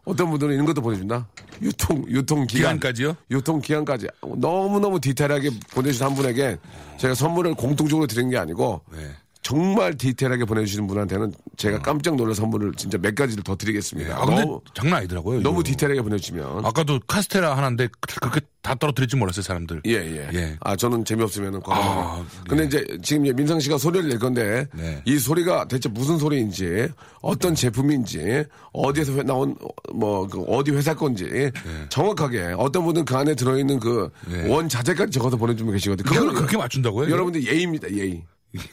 [0.04, 1.28] 어떤 분들은 이런 것도 보내준다.
[1.62, 2.76] 유통, 유통 기간.
[2.76, 3.16] 기간 까지요?
[3.30, 4.08] 유통 기간까지.
[4.36, 6.56] 너무 너무 디테일하게 보내주신 한 분에게
[6.98, 9.10] 제가 선물을 공통적으로 드린 게 아니고 네.
[9.48, 14.14] 정말 디테일하게 보내주시는 분한테는 제가 깜짝 놀랄 선물을 진짜 몇 가지를 더 드리겠습니다.
[14.20, 15.40] 아, 근데 너무, 장난 아니더라고요.
[15.40, 15.70] 너무 이거.
[15.70, 16.66] 디테일하게 보내주시면.
[16.66, 17.88] 아까도 카스테라 하나인데
[18.20, 19.80] 그렇게 다 떨어뜨릴 줄 몰랐어요, 사람들.
[19.86, 20.28] 예, 예.
[20.34, 20.56] 예.
[20.60, 21.62] 아, 저는 재미없으면은.
[21.64, 25.00] 아, 근데 이제 지금 이제 민상 씨가 소리를 낼 건데 네.
[25.06, 26.88] 이 소리가 대체 무슨 소리인지
[27.22, 29.56] 어떤 제품인지 어디에서 회- 나온
[29.94, 31.50] 뭐 그 어디 회사 건지
[31.88, 34.46] 정확하게 어떤 분은 그 안에 들어있는 그 네.
[34.46, 36.04] 원자재까지 적어서 보내주면 계시거든요.
[36.06, 37.10] 그걸 그렇게 맞춘다고요?
[37.10, 38.24] 여러분들 예의입니다, 예의.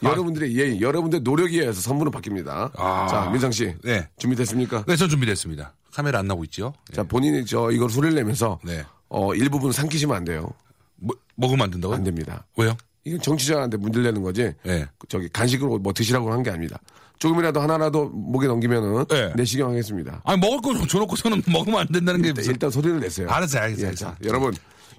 [0.02, 2.70] 여러분들의 예의, 여러분들 노력에 의해서 선물은 바뀝니다.
[2.76, 3.06] 아.
[3.08, 3.74] 자, 민상 씨.
[3.84, 4.08] 네.
[4.18, 4.84] 준비됐습니까?
[4.86, 5.74] 네, 전 준비됐습니다.
[5.92, 6.72] 카메라 안 나오고 있죠?
[6.92, 8.84] 자, 본인이 저 이걸 소리를 내면서 네.
[9.08, 10.50] 어, 일부분 삼키시면 안 돼요.
[10.96, 11.96] 뭐, 먹으면 안 된다고요?
[11.96, 12.46] 안 됩니다.
[12.56, 12.76] 왜요?
[13.04, 14.52] 이건 정치자한테 문제를 내는 거지.
[14.64, 14.86] 네.
[15.08, 16.78] 저기 간식으로 뭐 드시라고 한 게 아닙니다.
[17.18, 19.32] 조금이라도 하나라도 목에 넘기면은 네.
[19.36, 20.20] 내시경 하겠습니다.
[20.24, 22.52] 아니, 먹을 거 줘놓고서는 먹으면 안 된다는 게 일단, 무슨.
[22.52, 23.28] 일단 소리를 내세요.
[23.30, 24.16] 알았어요, 알겠어요, 예, 자.
[24.24, 24.52] 여러분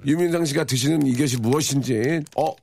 [0.05, 2.53] 유민상 씨가 드시는 이것이 무엇인지 어,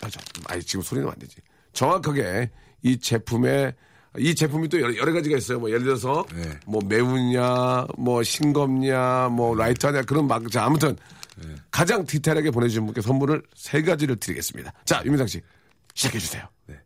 [0.00, 1.36] 아, 저, 아니, 지금 소리는 안 되지.
[1.72, 2.50] 정확하게
[2.82, 3.74] 이 제품에
[4.18, 5.60] 이 제품이 또 여러, 여러 가지가 있어요.
[5.60, 6.58] 뭐 예를 들어서 네.
[6.66, 10.96] 뭐 매운냐 뭐 싱겁냐, 뭐 라이트하냐 그런 막 자, 아무튼
[11.36, 11.54] 네.
[11.70, 14.72] 가장 디테일하게 보내주신 분께 선물을 세 가지를 드리겠습니다.
[14.84, 15.40] 자, 유민상 씨
[15.94, 16.48] 시작해 주세요.
[16.66, 16.74] 네.
[16.74, 16.80] 요,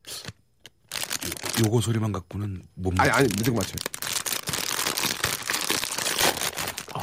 [1.64, 2.92] 요거 소리만 갖고는 못.
[2.98, 3.76] 아니 아니 무조건 맞춰요.
[6.94, 7.00] 아,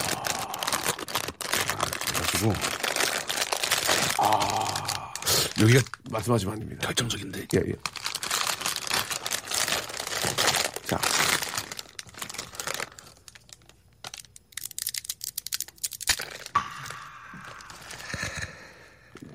[2.05, 2.78] 그래가지고.
[5.59, 6.87] 아, 여기가 말씀하시면 안 됩니다.
[6.87, 7.47] 결정적인데.
[7.53, 7.75] 예, 예.
[10.85, 10.97] 자.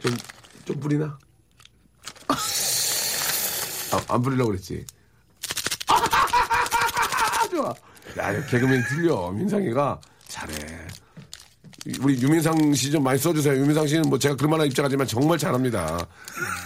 [0.00, 0.16] 좀,
[0.64, 1.18] 좀 뿌리나?
[2.28, 2.36] 아,
[4.08, 4.86] 안 뿌리려고 그랬지.
[7.50, 7.74] 좋아.
[8.18, 9.30] 야, 개그맨 틀려.
[9.30, 11.03] 민상이가 잘해.
[12.04, 13.56] 우리 유민상 씨 좀 많이 써주세요.
[13.60, 16.06] 유민상 씨는 뭐 제가 그만한 입장하지만 정말 잘합니다.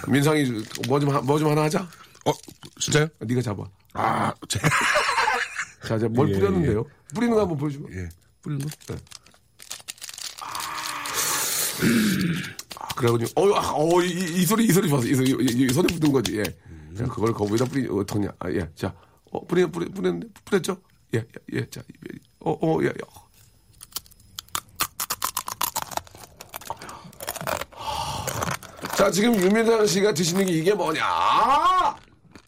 [0.09, 0.44] 민상이
[0.88, 1.81] 뭐 좀 뭐 좀 하나 하자.
[2.27, 2.33] 어,
[2.81, 3.07] 진짜요?
[3.20, 3.64] 네가 잡아.
[3.94, 4.59] 아, 제,
[5.87, 6.85] 자, 이제 뭘 예, 뿌렸는데요?
[7.14, 7.88] 뿌리는 거 한번 보여주고.
[7.94, 8.09] 예.
[8.42, 8.70] 뿌리는 거?
[8.88, 8.96] 네.
[12.79, 15.07] 아, 그래가지고, 어, 아, 어, 이, 소리, 이 소리 봤어.
[15.07, 16.42] 이 소리, 이, 이, 이 손에 붙은 거지, 예.
[16.96, 18.29] 자, 그걸 거기다 뿌리, 어떡냐.
[18.40, 18.68] 아, 예.
[18.74, 18.92] 자,
[19.31, 20.77] 어, 뿌리, 뿌리, 뿌렸는데, 뿌렸죠?
[21.14, 21.66] 예, 예, 예.
[21.70, 21.81] 자,
[22.40, 22.92] 어, 어, 예, 예.
[28.98, 31.00] 자, 지금 유민상 씨가 드시는 게 이게 뭐냐?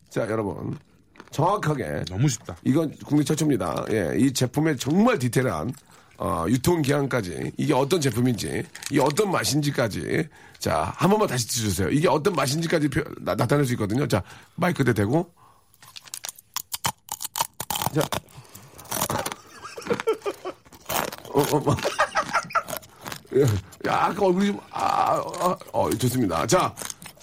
[0.09, 0.77] 자, 여러분.
[1.31, 2.03] 정확하게.
[2.09, 2.57] 너무 쉽다.
[2.65, 3.85] 이건 국내 최초입니다.
[3.93, 5.73] 예, 이 제품의 정말 디테일한
[6.19, 11.89] 어, 유통 기한까지 이게 어떤 제품인지 이 어떤 맛인지까지 자 한 번만 다시 드주세요.
[11.91, 14.09] 이게 어떤 맛인지까지 표- 나, 타낼수 있거든요.
[14.09, 14.23] 자
[14.57, 15.33] 마이크 대 대고
[17.95, 18.01] 자
[21.33, 21.77] 어, 어, 어.
[23.87, 26.47] 아까 얼굴이 좀, 아, 아, 어, 좋습니다.
[26.47, 26.75] 자,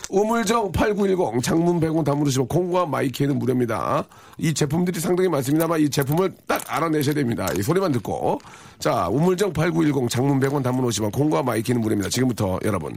[0.10, 4.06] 우물정 8910 장문 100원 담으시면 콩과 마이케이는 무료입니다.
[4.38, 7.48] 이 제품들이 상당히 많습니다만 이 제품을 딱 알아내셔야 됩니다.
[7.58, 8.40] 이 소리만 듣고.
[8.80, 12.10] 자, 우물정 8910 장문 100원 담으시면 콩과 마이케이는 무료입니다.
[12.10, 12.96] 지금부터 여러분.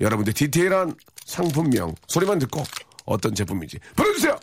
[0.00, 2.62] 여러분들 디테일한 상품명 소리만 듣고
[3.04, 4.38] 어떤 제품인지 보여주세요!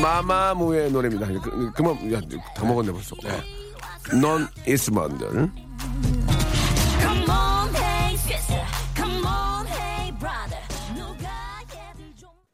[0.00, 1.26] 마마무의 노래입니다.
[1.42, 2.20] 그, 그만, 야,
[2.54, 3.16] 다 먹었네 벌써.
[4.20, 5.50] 넌 이스먼들.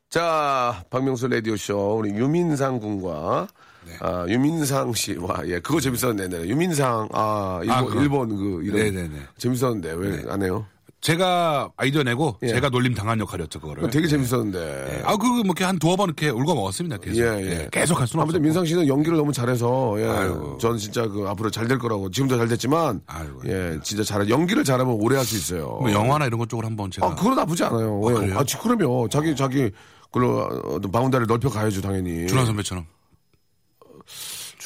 [0.09, 3.49] 자, 박명수 라디오쇼, 우리 유민상 군과,
[4.01, 6.49] 아, 유민상 씨와, 예, 그거 재밌었네, 네.
[6.49, 8.03] 유민상, 아, 일본, 아.
[8.03, 8.79] 일본 그, 이름.
[8.79, 9.21] 네네네.
[9.37, 10.67] 재밌었는데, 왜 안 해요?
[11.07, 12.49] 제가 아이디어 내고 예.
[12.49, 13.89] 제가 놀림 당한 역할이었죠, 그거를.
[13.91, 15.03] 되게 재밌었는데.
[15.05, 17.19] 아, 그거 뭐 이렇게 한 두어 번 이렇게 울고 먹었습니다, 계속.
[17.21, 17.69] 예, 예.
[17.71, 18.43] 계속 할 수는 아무튼 없어요.
[18.43, 20.05] 민상 씨는 연기를 너무 잘해서, 예.
[20.09, 20.59] 아이고.
[20.59, 23.41] 전 진짜 그 앞으로 잘 될 거라고, 지금도 잘 됐지만, 아이고.
[23.47, 24.29] 예, 진짜 잘해.
[24.29, 25.79] 연기를 잘하면 오래 할 수 있어요.
[25.81, 27.07] 뭐 영화나 이런 것 쪽으로 한번 제가.
[27.07, 28.01] 아, 그건 나쁘지 않아요.
[28.11, 28.15] 예.
[28.15, 28.39] 그래요?
[28.41, 29.09] 아, 지- 그럼요.
[29.09, 29.71] 자기, 자기,
[30.11, 30.41] 그걸로,
[30.75, 32.27] 어떤 바운다리를 넓혀 가야죠, 당연히.
[32.27, 32.85] 준하 선배처럼.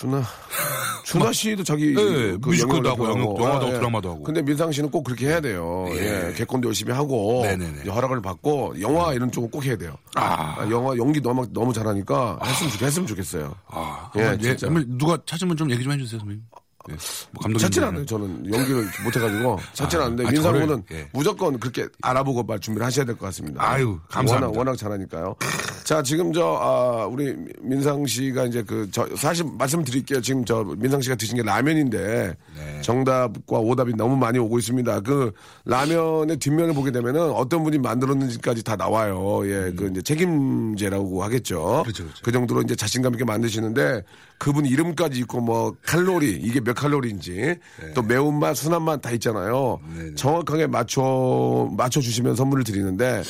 [0.01, 0.23] 준하.
[1.05, 1.95] 준하 씨도 자기.
[1.95, 3.39] 네, 그 뮤지컬도 하고, 영역-.
[3.39, 4.23] 영화도 아, 하고, 드라마도 하고.
[4.23, 5.87] 근데 민상 씨는 꼭 그렇게 해야 돼요.
[5.91, 6.33] 예.
[6.37, 7.43] 개콘도 열심히 하고.
[7.45, 7.91] 네네네.
[7.91, 9.97] 허락을 받고, 영화 이런 쪽은 꼭 해야 돼요.
[10.15, 10.57] 아.
[10.61, 13.55] 아, 영화 연기 너무, 너무 잘하니까 했으면, 좋, 했으면 좋겠어요.
[13.67, 14.69] 아, 예, 예, 진짜.
[14.87, 16.45] 누가 찾으면 좀 얘기 좀 해주세요, 선배님.
[16.89, 16.95] 예.
[17.33, 17.59] 뭐 감독님.
[17.59, 18.07] 찾진 않아요.
[18.07, 21.09] 저는 연기를 못해가지고 찾진 아, 않는데 아, 민상 저를, 군은 예.
[21.13, 23.63] 무조건 그렇게 알아보고 말 준비를 하셔야 될 것 같습니다.
[23.63, 24.47] 아유, 감사합니다.
[24.49, 25.37] 워낙, 워낙 잘하니까요.
[25.85, 30.21] 자 지금 저 아, 우리 민상 씨가 이제 그 저 사실 말씀드릴게요.
[30.21, 32.81] 지금 저 민상 씨가 드신 게 라면인데 네.
[32.83, 35.01] 정답과 오답이 너무 많이 오고 있습니다.
[35.01, 35.33] 그
[35.65, 39.41] 라면의 뒷면을 보게 되면은 어떤 분이 만들었는지까지 다 나와요.
[39.45, 41.79] 예, 그 이제 책임제라고 하겠죠.
[41.81, 41.83] 음.
[41.83, 42.23] 그렇죠, 그렇죠.
[42.25, 44.03] 그 정도로 이제 자신감 있게 만드시는데
[44.39, 47.57] 그분 이름까지 있고 뭐 칼로리 이게 몇 칼로리인지
[47.95, 49.81] 또 매운맛 순한맛 다 있잖아요.
[49.97, 50.15] 네네.
[50.15, 53.23] 정확하게 맞춰 맞춰 주시면 선물을 드리는데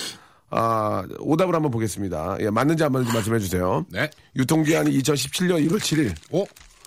[0.50, 2.36] 아 오답을 한번 보겠습니다.
[2.40, 3.84] 예, 맞는지 안 맞는지 말씀해 주세요.
[3.88, 4.10] 네.
[4.36, 6.14] 유통기한이 2017년 1월 7일.
[6.32, 6.44] 어?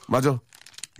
[0.07, 0.39] 맞아.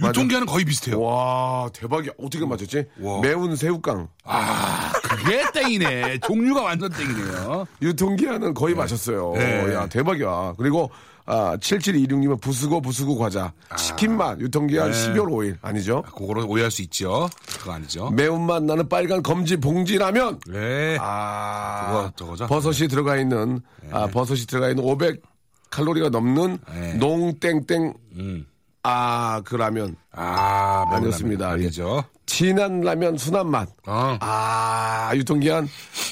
[0.02, 1.00] 유통기한은 거의 비슷해요.
[1.00, 2.14] 와 대박이야.
[2.18, 2.86] 어떻게 맞췄지?
[3.00, 3.22] 와.
[3.22, 4.08] 매운 새우깡.
[4.24, 6.20] 아, 그게 땡이네.
[6.20, 7.68] 종류가 완전 땡이네요.
[7.82, 9.34] 유통기한은 거의 맞췄어요.
[9.36, 9.74] 네.
[9.76, 10.56] 야 대박이야.
[10.58, 10.90] 그리고
[11.26, 14.98] 아 7726님은 부스고 부스고 과자 치킨맛 유통기한 네.
[15.14, 16.02] 12월 5일 아니죠?
[16.04, 17.30] 그거로 오해할 수 있죠.
[17.48, 18.10] 그거 아니죠.
[18.10, 20.98] 매운맛 나는 빨간 검지 봉지 라면 네.
[21.00, 22.48] 아 그거 저거죠?
[22.48, 25.22] 버섯이 들어가 있는 아 버섯이 들어가 있는 500
[25.70, 26.94] 칼로리가 넘는 네.
[26.96, 28.46] 농땡땡 음.
[28.84, 31.46] 아 그 라면 아, 아니었습니다.
[31.48, 32.04] 라면 아니죠.
[32.26, 33.70] 진한 라면 순한 맛.
[33.88, 34.18] 어.
[34.20, 35.68] 아 유통기한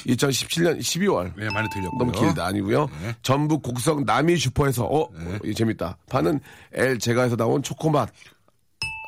[0.06, 1.32] 2017년 12월.
[1.36, 1.98] 네, 많이 들렸고요.
[1.98, 2.88] 너무 길다 아니고요.
[3.02, 3.14] 네.
[3.22, 5.08] 전북 곡성 남이 슈퍼에서 어,
[5.44, 5.96] 이 재밌다.
[6.08, 6.40] 파는
[6.72, 8.08] L 제가에서 나온 초코맛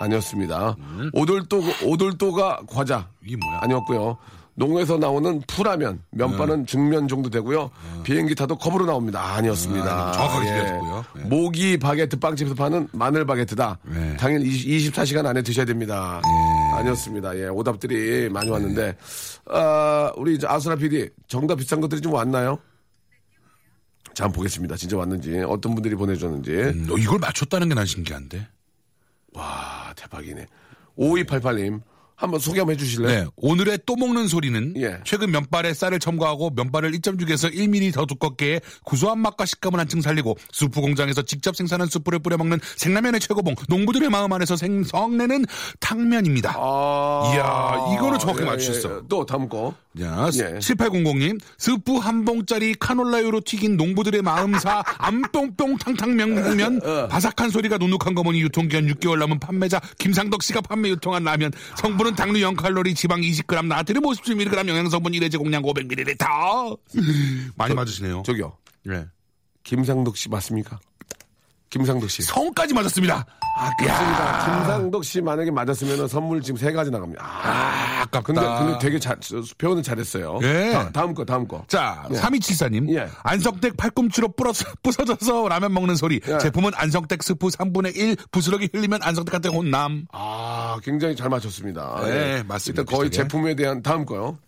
[0.01, 0.77] 아니었습니다.
[1.13, 3.27] 오돌도 오돌도가 과자 음.
[3.27, 3.61] 이게 뭐야?
[3.63, 4.19] 아니었고요.
[4.57, 7.71] 농에서 나오는 풀라면 면발은 중면 정도 되고요.
[8.05, 9.21] 비행기 타도 컵으로 나옵니다.
[9.35, 9.85] 아니었습니다.
[9.85, 9.91] 네.
[9.91, 11.05] 아, 정확하게 들렸고요.
[11.17, 11.25] 네.
[11.25, 13.79] 모기 바게트 빵집에서 파는 마늘 바게트다.
[13.83, 14.17] 네.
[14.17, 16.21] 당연히 24시간 안에 드셔야 됩니다.
[16.75, 17.37] 아니었습니다.
[17.39, 18.97] 예, 오답들이 많이 왔는데,
[19.47, 22.59] 아, 우리 아수라 PD 정답 비슷한 것들이 좀 왔나요?
[24.15, 24.77] 자, 한번 보겠습니다.
[24.77, 25.41] 진짜 왔는지.
[25.49, 26.51] 어떤 분들이 보내줬는지.
[26.53, 28.47] 음, 너 이걸 맞췄다는 게 난 신기한데.
[29.33, 30.47] 와, 대박이네.
[30.97, 31.81] 5288님.
[32.17, 33.09] 한번 소개 한번 해주실래요?
[33.09, 35.01] 네, 오늘의 또 먹는 소리는 예.
[35.05, 40.37] 최근 면발에 쌀을 첨가하고 면발을 1.6에서 1mm 더 두껍게 해 구수한 맛과 식감을 한층 살리고
[40.53, 45.45] 수프 공장에서 직접 생산한 수프를 뿌려 먹는 생라면의 최고봉 농부들의 마음 안에서 생 성내는
[45.81, 46.55] 탕면입니다.
[46.57, 47.33] 아.
[47.35, 48.97] 이야, 이거는 정확히 예, 맞추셨어.
[48.97, 49.01] 예.
[49.09, 49.75] 또 다음 거.
[49.99, 50.59] 자, 예.
[50.59, 57.09] 7800님 스프 한 봉짜리 카놀라유로 튀긴 농부들의 마음사 암뽕뽕 탕탕면면 어.
[57.09, 62.15] 바삭한 소리가 누눅한 거머니 유통기한 6개월 남은 판매자 김상덕 씨가 판매 유통한 라면 성분 은
[62.15, 66.79] 당류 0칼로리 지방 20g 나트륨 57mg 영양성분 1회 제공량 500ml
[67.57, 68.57] 많이 맞으시네요 저기요.
[68.85, 69.07] 네.
[69.63, 70.79] 김상덕 씨 맞습니까?
[71.75, 72.23] 김상덕 씨.
[72.23, 74.45] 성까지 맞았습니다 아, 그렇습니다.
[74.45, 77.25] 김상덕 씨 만약에 맞았으면 선물 지금 세 가지 나갑니다.
[77.25, 79.17] 아, 아, 아깝다 근데, 근데 되게 잘,
[79.59, 80.39] 표현을 잘했어요.
[80.43, 80.71] 예.
[80.73, 81.65] 다, 다음 거, 다음 거.
[81.67, 82.15] 자, 예.
[82.15, 82.95] 3274님.
[82.95, 83.09] 예.
[83.25, 86.21] 안성댁 팔꿈치로 부러서, 부서져서 라면 먹는 소리.
[86.29, 86.39] 예.
[86.39, 88.17] 제품은 안성댁 스프 3분의 1.
[88.31, 90.07] 부스러기 흘리면 안성댁한테 혼남.
[90.13, 92.03] 아, 굉장히 잘 맞췄습니다.
[92.05, 92.43] 네, 예.
[92.47, 92.83] 맞습니다.
[92.83, 93.29] 일단 거의 비슷하게.
[93.29, 94.39] 제품에 대한 다음 거요.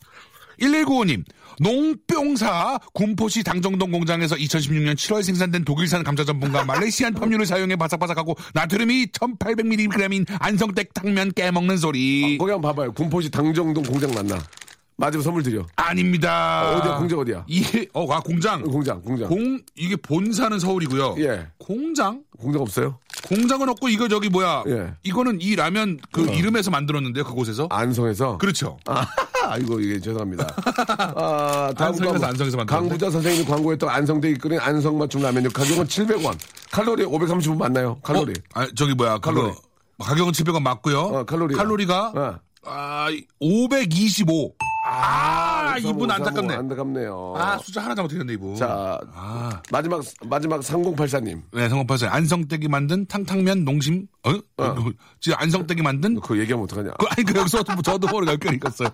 [0.60, 1.24] 1195님.
[1.58, 9.06] 농뿅사 군포시 당정동 공장에서 2016년 7월 생산된 독일산 감자 전분과 말레이시안 팜유를 사용해 바삭바삭하고 나트륨이
[9.06, 12.36] 1800mg인 안성댁 탕면 깨먹는 소리.
[12.38, 12.92] 거기 한번 봐봐요.
[12.92, 14.38] 군포시 당정동 공장 맞나?
[14.98, 15.62] 맞으면 선물 드려.
[15.76, 16.76] 아닙니다.
[16.78, 17.44] 어디야, 공장 어디야?
[17.46, 18.62] 이게, 어, 아, 공장.
[18.62, 19.28] 공장, 공장.
[19.28, 21.16] 공, 이게 본사는 서울이고요.
[21.18, 21.46] 예.
[21.58, 22.22] 공장?
[22.38, 22.98] 공장 없어요?
[23.28, 24.64] 공장은 없고 이거 저기 뭐야?
[24.68, 24.94] 예.
[25.02, 27.66] 이거는 이 라면 그 이름에서 만들었는데요 그곳에서.
[27.70, 28.38] 안성에서?
[28.38, 28.78] 그렇죠.
[28.86, 29.06] 아,
[29.48, 30.46] 아이고, 이게 죄송합니다.
[31.14, 32.26] 아, 다음 안성에서 거.
[32.26, 32.66] 안성에서 만들었는데?
[32.88, 35.50] 강부자 선생님이 광고했던 안성대 이끌인 안성 맞춤 라면요.
[35.50, 36.38] 가격은 700원.
[36.70, 37.98] 칼로리 530원 맞나요?
[38.02, 38.32] 칼로리.
[38.54, 38.60] 어?
[38.62, 39.50] 아 저기 뭐야 칼로리.
[39.50, 39.60] 그거
[39.98, 40.98] 가격은 700원 맞고요.
[41.00, 41.62] 어, 칼로리가.
[41.62, 42.38] 칼로리가 어.
[42.64, 43.08] 아
[43.40, 44.54] 525.
[44.88, 46.54] 아, 삼오, 이분 안타깝네.
[46.54, 47.34] 안타깝네요.
[47.36, 48.54] 아 숫자 하나 잘못했는데 이분.
[48.54, 49.60] 자, 아.
[49.70, 51.42] 마지막, 마지막 3084님.
[51.52, 54.62] 네, 성공파서 안성댁이 만든 탕탕면 농심, 어?
[54.62, 54.76] 어.
[55.20, 56.90] 지금 안성댁이 만든, 그거 얘기하면 어떡하냐.
[56.98, 58.88] 그, 아니, 그, 여기서 저도 모르게 몇 개를 읽었어요.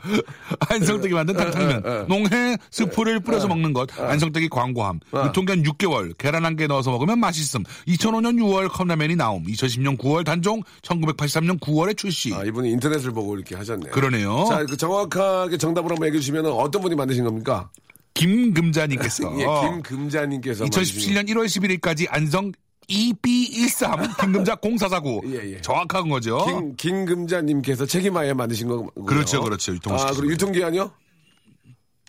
[0.69, 2.07] 안성댁이 만든 탕탕면.
[2.09, 3.99] 농해 스프를 뿌려서 먹는 것.
[3.99, 5.01] 안성댁이 광고함.
[5.27, 6.17] 유통기한 6개월.
[6.19, 7.63] 계란 한 개 넣어서 먹으면 맛있음.
[7.89, 9.45] 2005년 6월 컵라면이 나옴.
[9.45, 10.63] 2010년 9월 단종.
[10.83, 12.35] 1983년 9월에 출시.
[12.35, 13.89] 아, 이분이 인터넷을 보고 이렇게 하셨네.
[13.91, 14.45] 그러네요.
[14.51, 17.71] 자, 그 정확하게 정답을 한번 얘기해 주시면 어떤 분이 만드신 겁니까?
[18.15, 19.33] 김금자님께서.
[19.41, 20.65] 예, 김금자님께서.
[20.67, 22.53] 2017년 1월 11일까지 안성
[22.93, 25.23] EB13 김금자 0449.
[25.33, 25.61] 예, 예.
[25.61, 26.45] 정확한 거죠.
[26.45, 29.05] 김, 김금자님께서 책임하에 만드신 거고요.
[29.07, 29.73] 그렇죠, 그렇죠.
[29.75, 30.33] 유통시키신 아, 그리고.
[30.33, 30.91] 유통기한이요?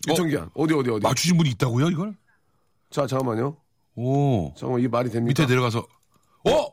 [0.08, 0.50] 유통기한.
[0.54, 0.66] 어?
[0.66, 1.02] 디 어디, 어디?
[1.02, 2.14] 맞추신 분이 있다고요, 이걸?
[2.90, 3.56] 자, 잠깐만요.
[3.96, 4.52] 오.
[4.56, 5.28] 잠깐만, 이게 말이 됩니까?
[5.42, 5.78] 밑에 내려가서,
[6.46, 6.66] 어?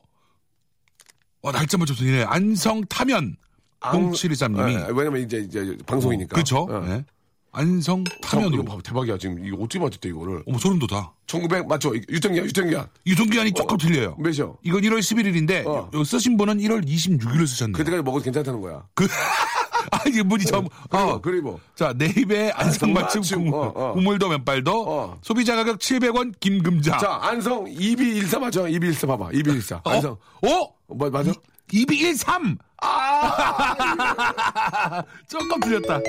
[1.44, 3.38] 어, 날짜 맞췄더니, 안성 타면.
[3.84, 4.74] ang- 0723님이.
[4.74, 6.36] 예, 왜냐면 이제, 이제 방송이니까.
[6.36, 6.68] 그렇죠.
[6.70, 6.88] 예.
[6.88, 7.06] 네.
[7.52, 8.64] 안성 타면으로.
[8.64, 9.18] 이거 봐, 대박이야.
[9.18, 10.44] 지금 이거 어떻게 맞췄대, 이거를.
[10.48, 11.12] 어머, 소름 돋아.
[11.28, 11.94] 1900, 맞죠?
[12.10, 12.88] 유통기한, 유통기한.
[13.06, 14.16] 유통기한이 조금 틀려요.
[14.20, 14.58] 몇이요?
[14.64, 15.90] 이건 1월 11일인데, 어.
[15.94, 17.78] 여기 쓰신 분은 1월 26일을 쓰셨네요.
[17.78, 18.84] 그때까지 먹어도 괜찮다는 거야.
[18.94, 19.06] 그,
[19.92, 21.22] 아, 이게 분이 좀, 그리고, 어.
[21.22, 21.60] 그리고.
[21.76, 23.94] 자, 네 입에 안성 맞춤 맞춤, 국물, 어, 어.
[23.94, 25.18] 국물도 면발도 어.
[25.22, 26.98] 소비자 가격 700원 김금자.
[27.00, 28.68] 자, 안성 2214 맞죠?
[28.68, 29.30] 2214 봐봐.
[29.34, 29.82] 2214.
[29.84, 30.12] 안성.
[30.14, 30.74] 어?
[30.88, 31.34] 뭐, 맞아?
[31.72, 32.58] 2213!
[32.84, 35.04] 아!
[35.28, 36.00] 조금 틀렸다.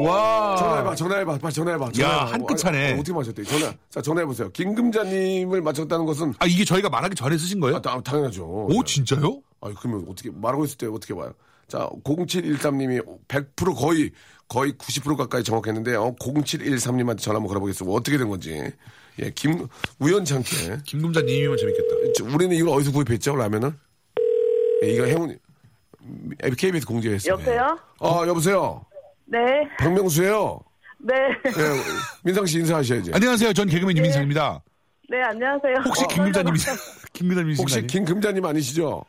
[0.00, 0.56] 와.
[0.56, 1.92] 전화해봐, 전화해봐, 빨리 전화해봐.
[1.92, 2.32] 전화해봐.
[2.32, 2.92] 한끗 차네.
[2.92, 3.44] 어, 어떻게 맞췄대?
[3.44, 3.74] 전화.
[3.90, 4.50] 자, 전화해보세요.
[4.52, 6.34] 김금자님을 맞췄다는 것은.
[6.38, 7.76] 아, 이게 저희가 말하기 전에 쓰신 거예요?
[7.76, 8.44] 아, 다- 당연하죠.
[8.70, 9.40] 오, 진짜요?
[9.60, 11.32] 아니, 그러면 어떻게, 말하고 있을 때 어떻게 봐요?
[11.68, 14.10] 자, 0713님이 100% 거의,
[14.48, 17.94] 거의 90% 가까이 정확했는데, 어, 0713님한테 전화 한번 걸어보겠습니다.
[17.96, 18.62] 어떻게 된 건지.
[19.20, 19.66] 예, 김,
[19.98, 20.78] 우연찮게.
[20.84, 21.94] 김금자님이면 재밌겠다.
[22.16, 23.72] 저, 우리는 이걸 어디서 구입했죠, 라면은?
[24.82, 25.38] 예, 이거 행운,
[26.58, 27.34] KBS 공개했어요.
[27.34, 27.78] 여보세요?
[28.00, 28.84] 어, 여보세요?
[29.26, 29.38] 네,
[29.78, 30.60] 박명수예요
[30.98, 31.14] 네,
[31.46, 31.52] 예,
[32.24, 33.12] 민상 씨 인사하셔야지.
[33.14, 33.52] 안녕하세요.
[33.52, 34.62] 전 개그맨 유민상입니다.
[35.08, 35.74] 네, 안녕하세요.
[35.84, 36.58] 혹시 어, 김금자님이,
[37.12, 37.62] 김금자님이신가요?
[37.62, 39.04] 혹시 김금자님 아니시죠?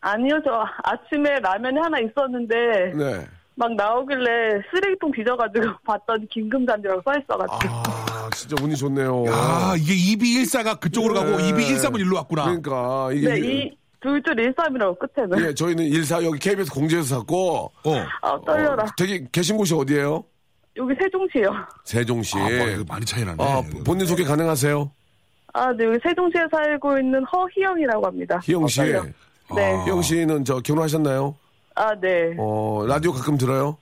[0.00, 2.54] 아니요, 저 아침에 라면이 하나 있었는데,
[2.96, 3.26] 네.
[3.56, 7.74] 막 나오길래 쓰레기통 뒤져가지고 봤더니 김금자님이라고 써있어가지고.
[7.74, 9.24] 아, 진짜 운이 좋네요.
[9.28, 11.52] 아, 이게 2214가 그쪽으로 가고 네.
[11.52, 12.44] 2213은 일로 왔구나.
[12.44, 15.40] 그러니까 이게 네, 이 둘줄 13이라고 끝에는.
[15.48, 17.94] 예, 저희는 일사 여기 KBS 공제에서 샀고 어.
[18.22, 18.84] 아, 떨려라.
[18.84, 20.24] 어, 되게 계신 곳이 어디예요?
[20.76, 21.52] 여기 세종시요.
[21.84, 22.36] 세종시.
[22.38, 23.36] 아, 뭐, 이거 많이 차이 나네.
[23.42, 24.90] 아, 본인 소개 가능하세요?
[25.54, 28.40] 아, 네, 여기 세종시에 살고 있는 허희영이라고 합니다.
[28.44, 28.80] 희영 씨.
[28.80, 29.02] 어, 떨려.
[29.56, 29.84] 네.
[29.84, 31.34] 희영 씨는 저 결혼하셨나요?
[31.74, 32.34] 아, 네.
[32.38, 33.76] 어, 라디오 가끔 들어요?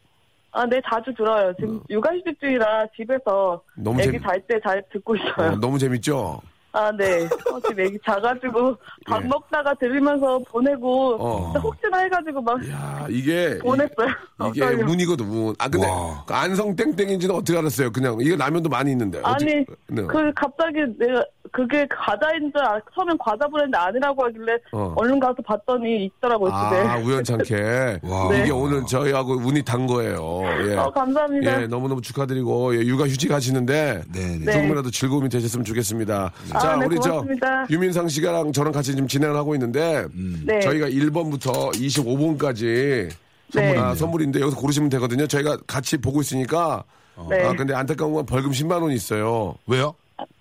[0.53, 1.53] 아, 네, 자주 들어요.
[1.61, 5.53] 지금 육아휴직 중이라 집에서 너무 애기 재미- 잘때 잘 듣고 있어요.
[5.53, 6.41] 어, 너무 재밌죠?
[6.77, 7.25] 아, 네.
[7.25, 9.29] 어, 지금 애기 자가지고 밥 예.
[9.29, 11.53] 먹다가 들으면서 보내고 어.
[11.59, 14.09] 혹시나 해가지고 막 야, 이게 보냈어요.
[14.39, 14.85] 어, 이게 떨려.
[14.85, 15.55] 문이거든, 문.
[15.59, 16.23] 아, 근데 와.
[16.27, 17.91] 그 안성 땡땡인지는 어떻게 알았어요?
[17.93, 19.19] 그냥 이게 라면도 많이 있는데.
[19.25, 20.03] 아니 어떻게- 네.
[20.03, 24.95] 그 갑자기 내가 그게 과자인 줄 알, 처음엔 과자 브랜드 아니라고 하길래 어.
[24.97, 26.89] 얼른 가서 봤더니 있더라고요 집에.
[26.89, 28.01] 아, 우연찮게.
[28.05, 28.29] 와.
[28.31, 28.43] 네.
[28.43, 30.43] 이게 오늘 저희하고 운이 단 거예요.
[30.69, 30.77] 예.
[30.77, 31.63] 어, 감사합니다.
[31.63, 34.45] 예, 너무너무 축하드리고, 예, 육아 휴직 하시는데, 네, 네.
[34.45, 34.53] 네.
[34.53, 36.33] 조금이라도 즐거움이 되셨으면 좋겠습니다.
[36.53, 37.67] 아, 자, 네, 우리 고맙습니다.
[37.67, 40.07] 저, 유민상 씨랑 저랑 같이 지금 진행을 하고 있는데,
[40.45, 40.61] 네.
[40.61, 43.11] 저희가 1번부터 25번까지
[43.55, 43.79] 네.
[43.79, 45.27] 아, 선물인데 여기서 고르시면 되거든요.
[45.27, 46.85] 저희가 같이 보고 있으니까.
[47.31, 47.47] 네.
[47.47, 49.55] 아, 근데 안타까운 건 벌금 10만 원이 있어요.
[49.67, 49.95] 왜요?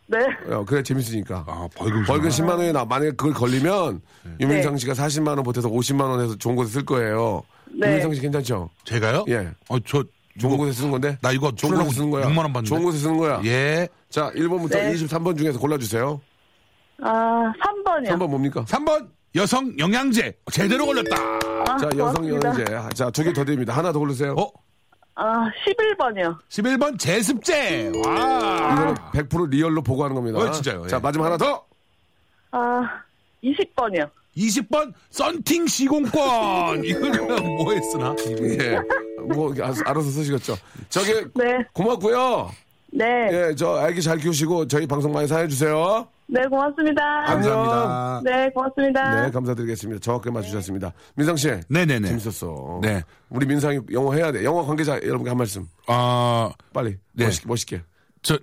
[0.07, 0.19] 네.
[0.53, 1.43] 어, 그래 재밌으니까.
[1.47, 2.03] 아, 벌금.
[2.05, 4.31] 벌금 10만 원에 나 만약에 그걸 걸리면 네.
[4.39, 7.41] 유민상 씨가 40만 원 보태서 50만 원 해서 좋은 곳에 쓸 거예요.
[7.73, 7.87] 네.
[7.87, 8.69] 유민상 씨 괜찮죠?
[8.83, 9.25] 제가요?
[9.29, 9.49] 예.
[9.69, 10.03] 어, 저,
[10.37, 11.17] 좋은 이거- 곳에 쓰는 건데?
[11.21, 12.25] 나 이거 좋은 곳에 쓰는 거야.
[12.27, 12.67] 6만 원 받는데.
[12.67, 13.41] 좋은 곳에 쓰는 거야.
[13.45, 13.87] 예.
[14.09, 14.93] 자, 1번부터 네.
[14.93, 16.21] 23번 중에서 골라 주세요.
[17.01, 18.07] 아 3번이요.
[18.09, 18.63] 3번 뭡니까?
[18.67, 20.33] 3번, 여성 영양제.
[20.51, 21.15] 제대로 걸렸다.
[21.67, 22.49] 아, 자, 여성 고맙습니다.
[22.49, 22.93] 연예제.
[22.93, 23.73] 자, 두 개 더 드립니다.
[23.75, 24.33] 하나 더 고르세요.
[24.37, 24.49] 어?
[25.15, 26.37] 아 11번이요.
[26.49, 27.91] 11번, 제습제.
[28.05, 28.73] 와.
[28.73, 30.39] 이거는 100% 리얼로 보고하는 겁니다.
[30.39, 30.87] 어, 진짜요?
[30.87, 30.99] 자, 예.
[30.99, 31.65] 마지막 하나 더.
[32.51, 33.01] 아
[33.43, 34.09] 20번이요.
[34.35, 36.83] 20번, 썬팅 시공권.
[36.83, 38.13] 이거는 뭐 했으나?
[38.27, 38.77] 예.
[39.33, 40.57] 뭐, 알아서, 알아서 쓰시겠죠.
[40.89, 41.63] 저기, 네.
[41.71, 42.51] 고맙고요.
[42.91, 43.05] 네.
[43.31, 46.07] 예, 저 아기 잘 키우시고 저희 방송 많이 사랑해 주세요.
[46.27, 47.23] 네 고맙습니다.
[47.25, 48.21] 감사합니다.
[48.23, 49.21] 네 고맙습니다.
[49.25, 49.99] 네, 감사드리겠습니다.
[50.01, 50.91] 정확하게 맞추셨습니다.
[51.15, 51.49] 민상 씨.
[51.69, 52.07] 네네네.
[52.07, 52.79] 재밌었어.
[52.81, 53.03] 네.
[53.29, 54.43] 우리 민상이 영어 해야 돼.
[54.43, 55.67] 영어 관계자 여러분께 한 말씀.
[55.87, 56.97] 아, 빨리.
[57.13, 57.25] 네.
[57.25, 57.83] 멋있게, 멋있게.
[58.23, 58.39] 저,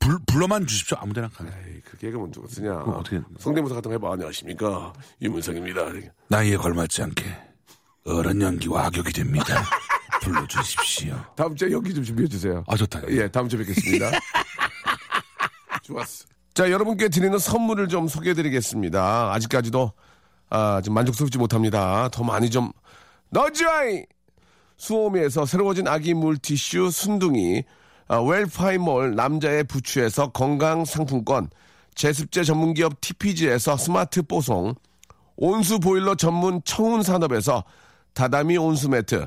[0.00, 0.96] 불, 불러만 주십시오.
[1.00, 1.50] 아무 데나 가게.
[1.68, 2.72] 에이, 그 개그만 누가 쓰냐.
[2.80, 4.12] 어떻게- 성대모사 같은 거 해봐.
[4.14, 4.92] 안녕하십니까.
[5.20, 5.82] 유문성입니다.
[6.28, 7.24] 나이에 걸맞지 않게
[8.06, 9.62] 어른 연기와 악역이 됩니다.
[10.22, 11.14] 불러주십시오.
[11.36, 12.64] 다음 주에 연기 좀 준비해 주세요.
[12.68, 13.02] 아, 좋다.
[13.08, 14.10] 예, 다음 주에 뵙겠습니다.
[15.82, 16.24] 좋았어.
[16.54, 19.32] 자, 여러분께 드리는 선물을 좀 소개해 드리겠습니다.
[19.32, 19.92] 아직까지도,
[20.50, 22.10] 아, 좀 만족스럽지 못합니다.
[22.10, 22.70] 더 많이 좀,
[23.30, 24.04] 넣어줘이!
[24.76, 27.62] 수오미에서 새로워진 아기 물티슈 순둥이,
[28.06, 31.48] 아, 웰파이몰 남자의 부추에서 건강 상품권,
[31.94, 34.74] 제습제 전문기업 TPG에서 스마트 뽀송,
[35.36, 37.64] 온수 보일러 전문 청운 산업에서
[38.12, 39.26] 다다미 온수 매트,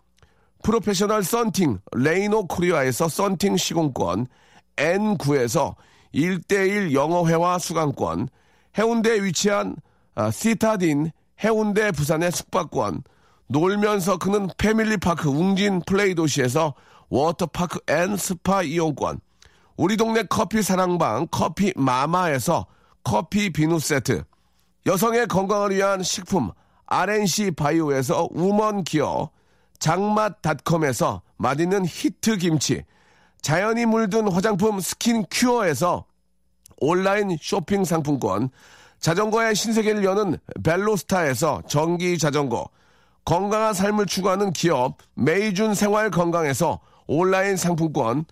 [0.63, 4.27] 프로페셔널 썬팅 레이노 코리아에서 썬팅 시공권
[4.75, 5.75] N9에서
[6.13, 8.29] 1대1 영어회화 수강권
[8.77, 9.75] 해운대에 위치한
[10.15, 11.11] 아, 시타딘
[11.43, 13.03] 해운대 부산의 숙박권
[13.47, 16.73] 놀면서 크는 패밀리파크 웅진 플레이 도시에서
[17.09, 19.19] 워터파크 and 스파 이용권
[19.77, 22.65] 우리 동네 커피 사랑방 커피 마마에서
[23.03, 24.23] 커피 비누 세트
[24.85, 26.51] 여성의 건강을 위한 식품
[26.85, 29.29] RNC 바이오에서 우먼 기어
[29.81, 32.83] 장맛닷컴에서 맛있는 히트 김치
[33.41, 36.05] 자연이 물든 화장품 스킨 큐어에서
[36.77, 38.49] 온라인 쇼핑 상품권
[38.99, 42.69] 자전거의 신세계를 여는 벨로스타에서 전기 자전거
[43.25, 48.25] 건강한 삶을 추구하는 기업 메이준 생활 건강에서 온라인 상품권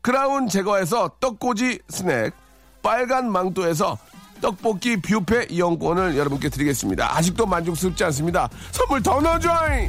[0.00, 2.32] 크라운 제거에서 떡꼬지 스낵
[2.80, 3.98] 빨간 망토에서
[4.40, 7.16] 떡볶이 뷔페 이용권을 여러분께 드리겠습니다.
[7.16, 8.48] 아직도 만족스럽지 않습니다.
[8.72, 9.88] 선물 더 넣어줘잉!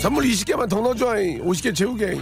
[0.00, 1.44] 선물 20개만 더 넣어줘잉!
[1.44, 2.20] 50개 채우게!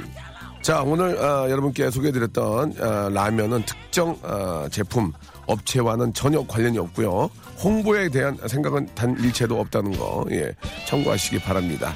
[0.62, 5.12] 자, 오늘 어, 여러분께 소개해드렸던 어, 라면은 특정 어, 제품
[5.46, 7.28] 업체와는 전혀 관련이 없고요.
[7.62, 10.54] 홍보에 대한 생각은 단 일체도 없다는 거 예,
[10.88, 11.94] 참고하시기 바랍니다.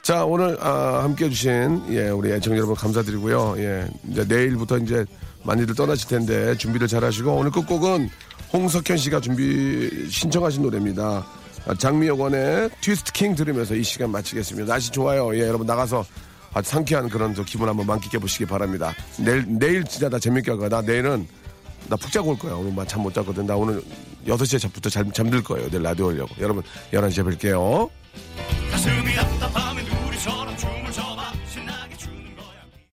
[0.00, 3.56] 자, 오늘 아, 함께해 주신 예, 우리 애청 여러분 감사드리고요.
[3.58, 5.04] 예, 이제 내일부터 이제
[5.46, 8.10] 많이들 떠나실 텐데 준비를 잘 하시고 오늘 끝곡은
[8.52, 11.24] 홍석현 씨가 준비 신청하신 노래입니다.
[11.66, 14.72] 아, 장미여관의 트위스트 킹 들으면서 이 시간 마치겠습니다.
[14.72, 15.34] 날씨 좋아요.
[15.36, 16.04] 예, 여러분 나가서
[16.54, 18.94] 아주 상쾌한 그런 저 기분 한번 만끽해 보시기 바랍니다.
[19.18, 20.68] 내일, 내일 진짜 나 재밌게 할 거야.
[20.68, 21.26] 나 내일은
[21.88, 22.54] 나 푹 자고 올 거야.
[22.54, 23.46] 오늘 잠 못 잤거든.
[23.46, 23.82] 나 오늘
[24.26, 25.68] 6시에 부터 잠, 잠들 거예요.
[25.70, 26.34] 내일 라디오 하려고.
[26.40, 27.88] 여러분, 11시에 뵐게요.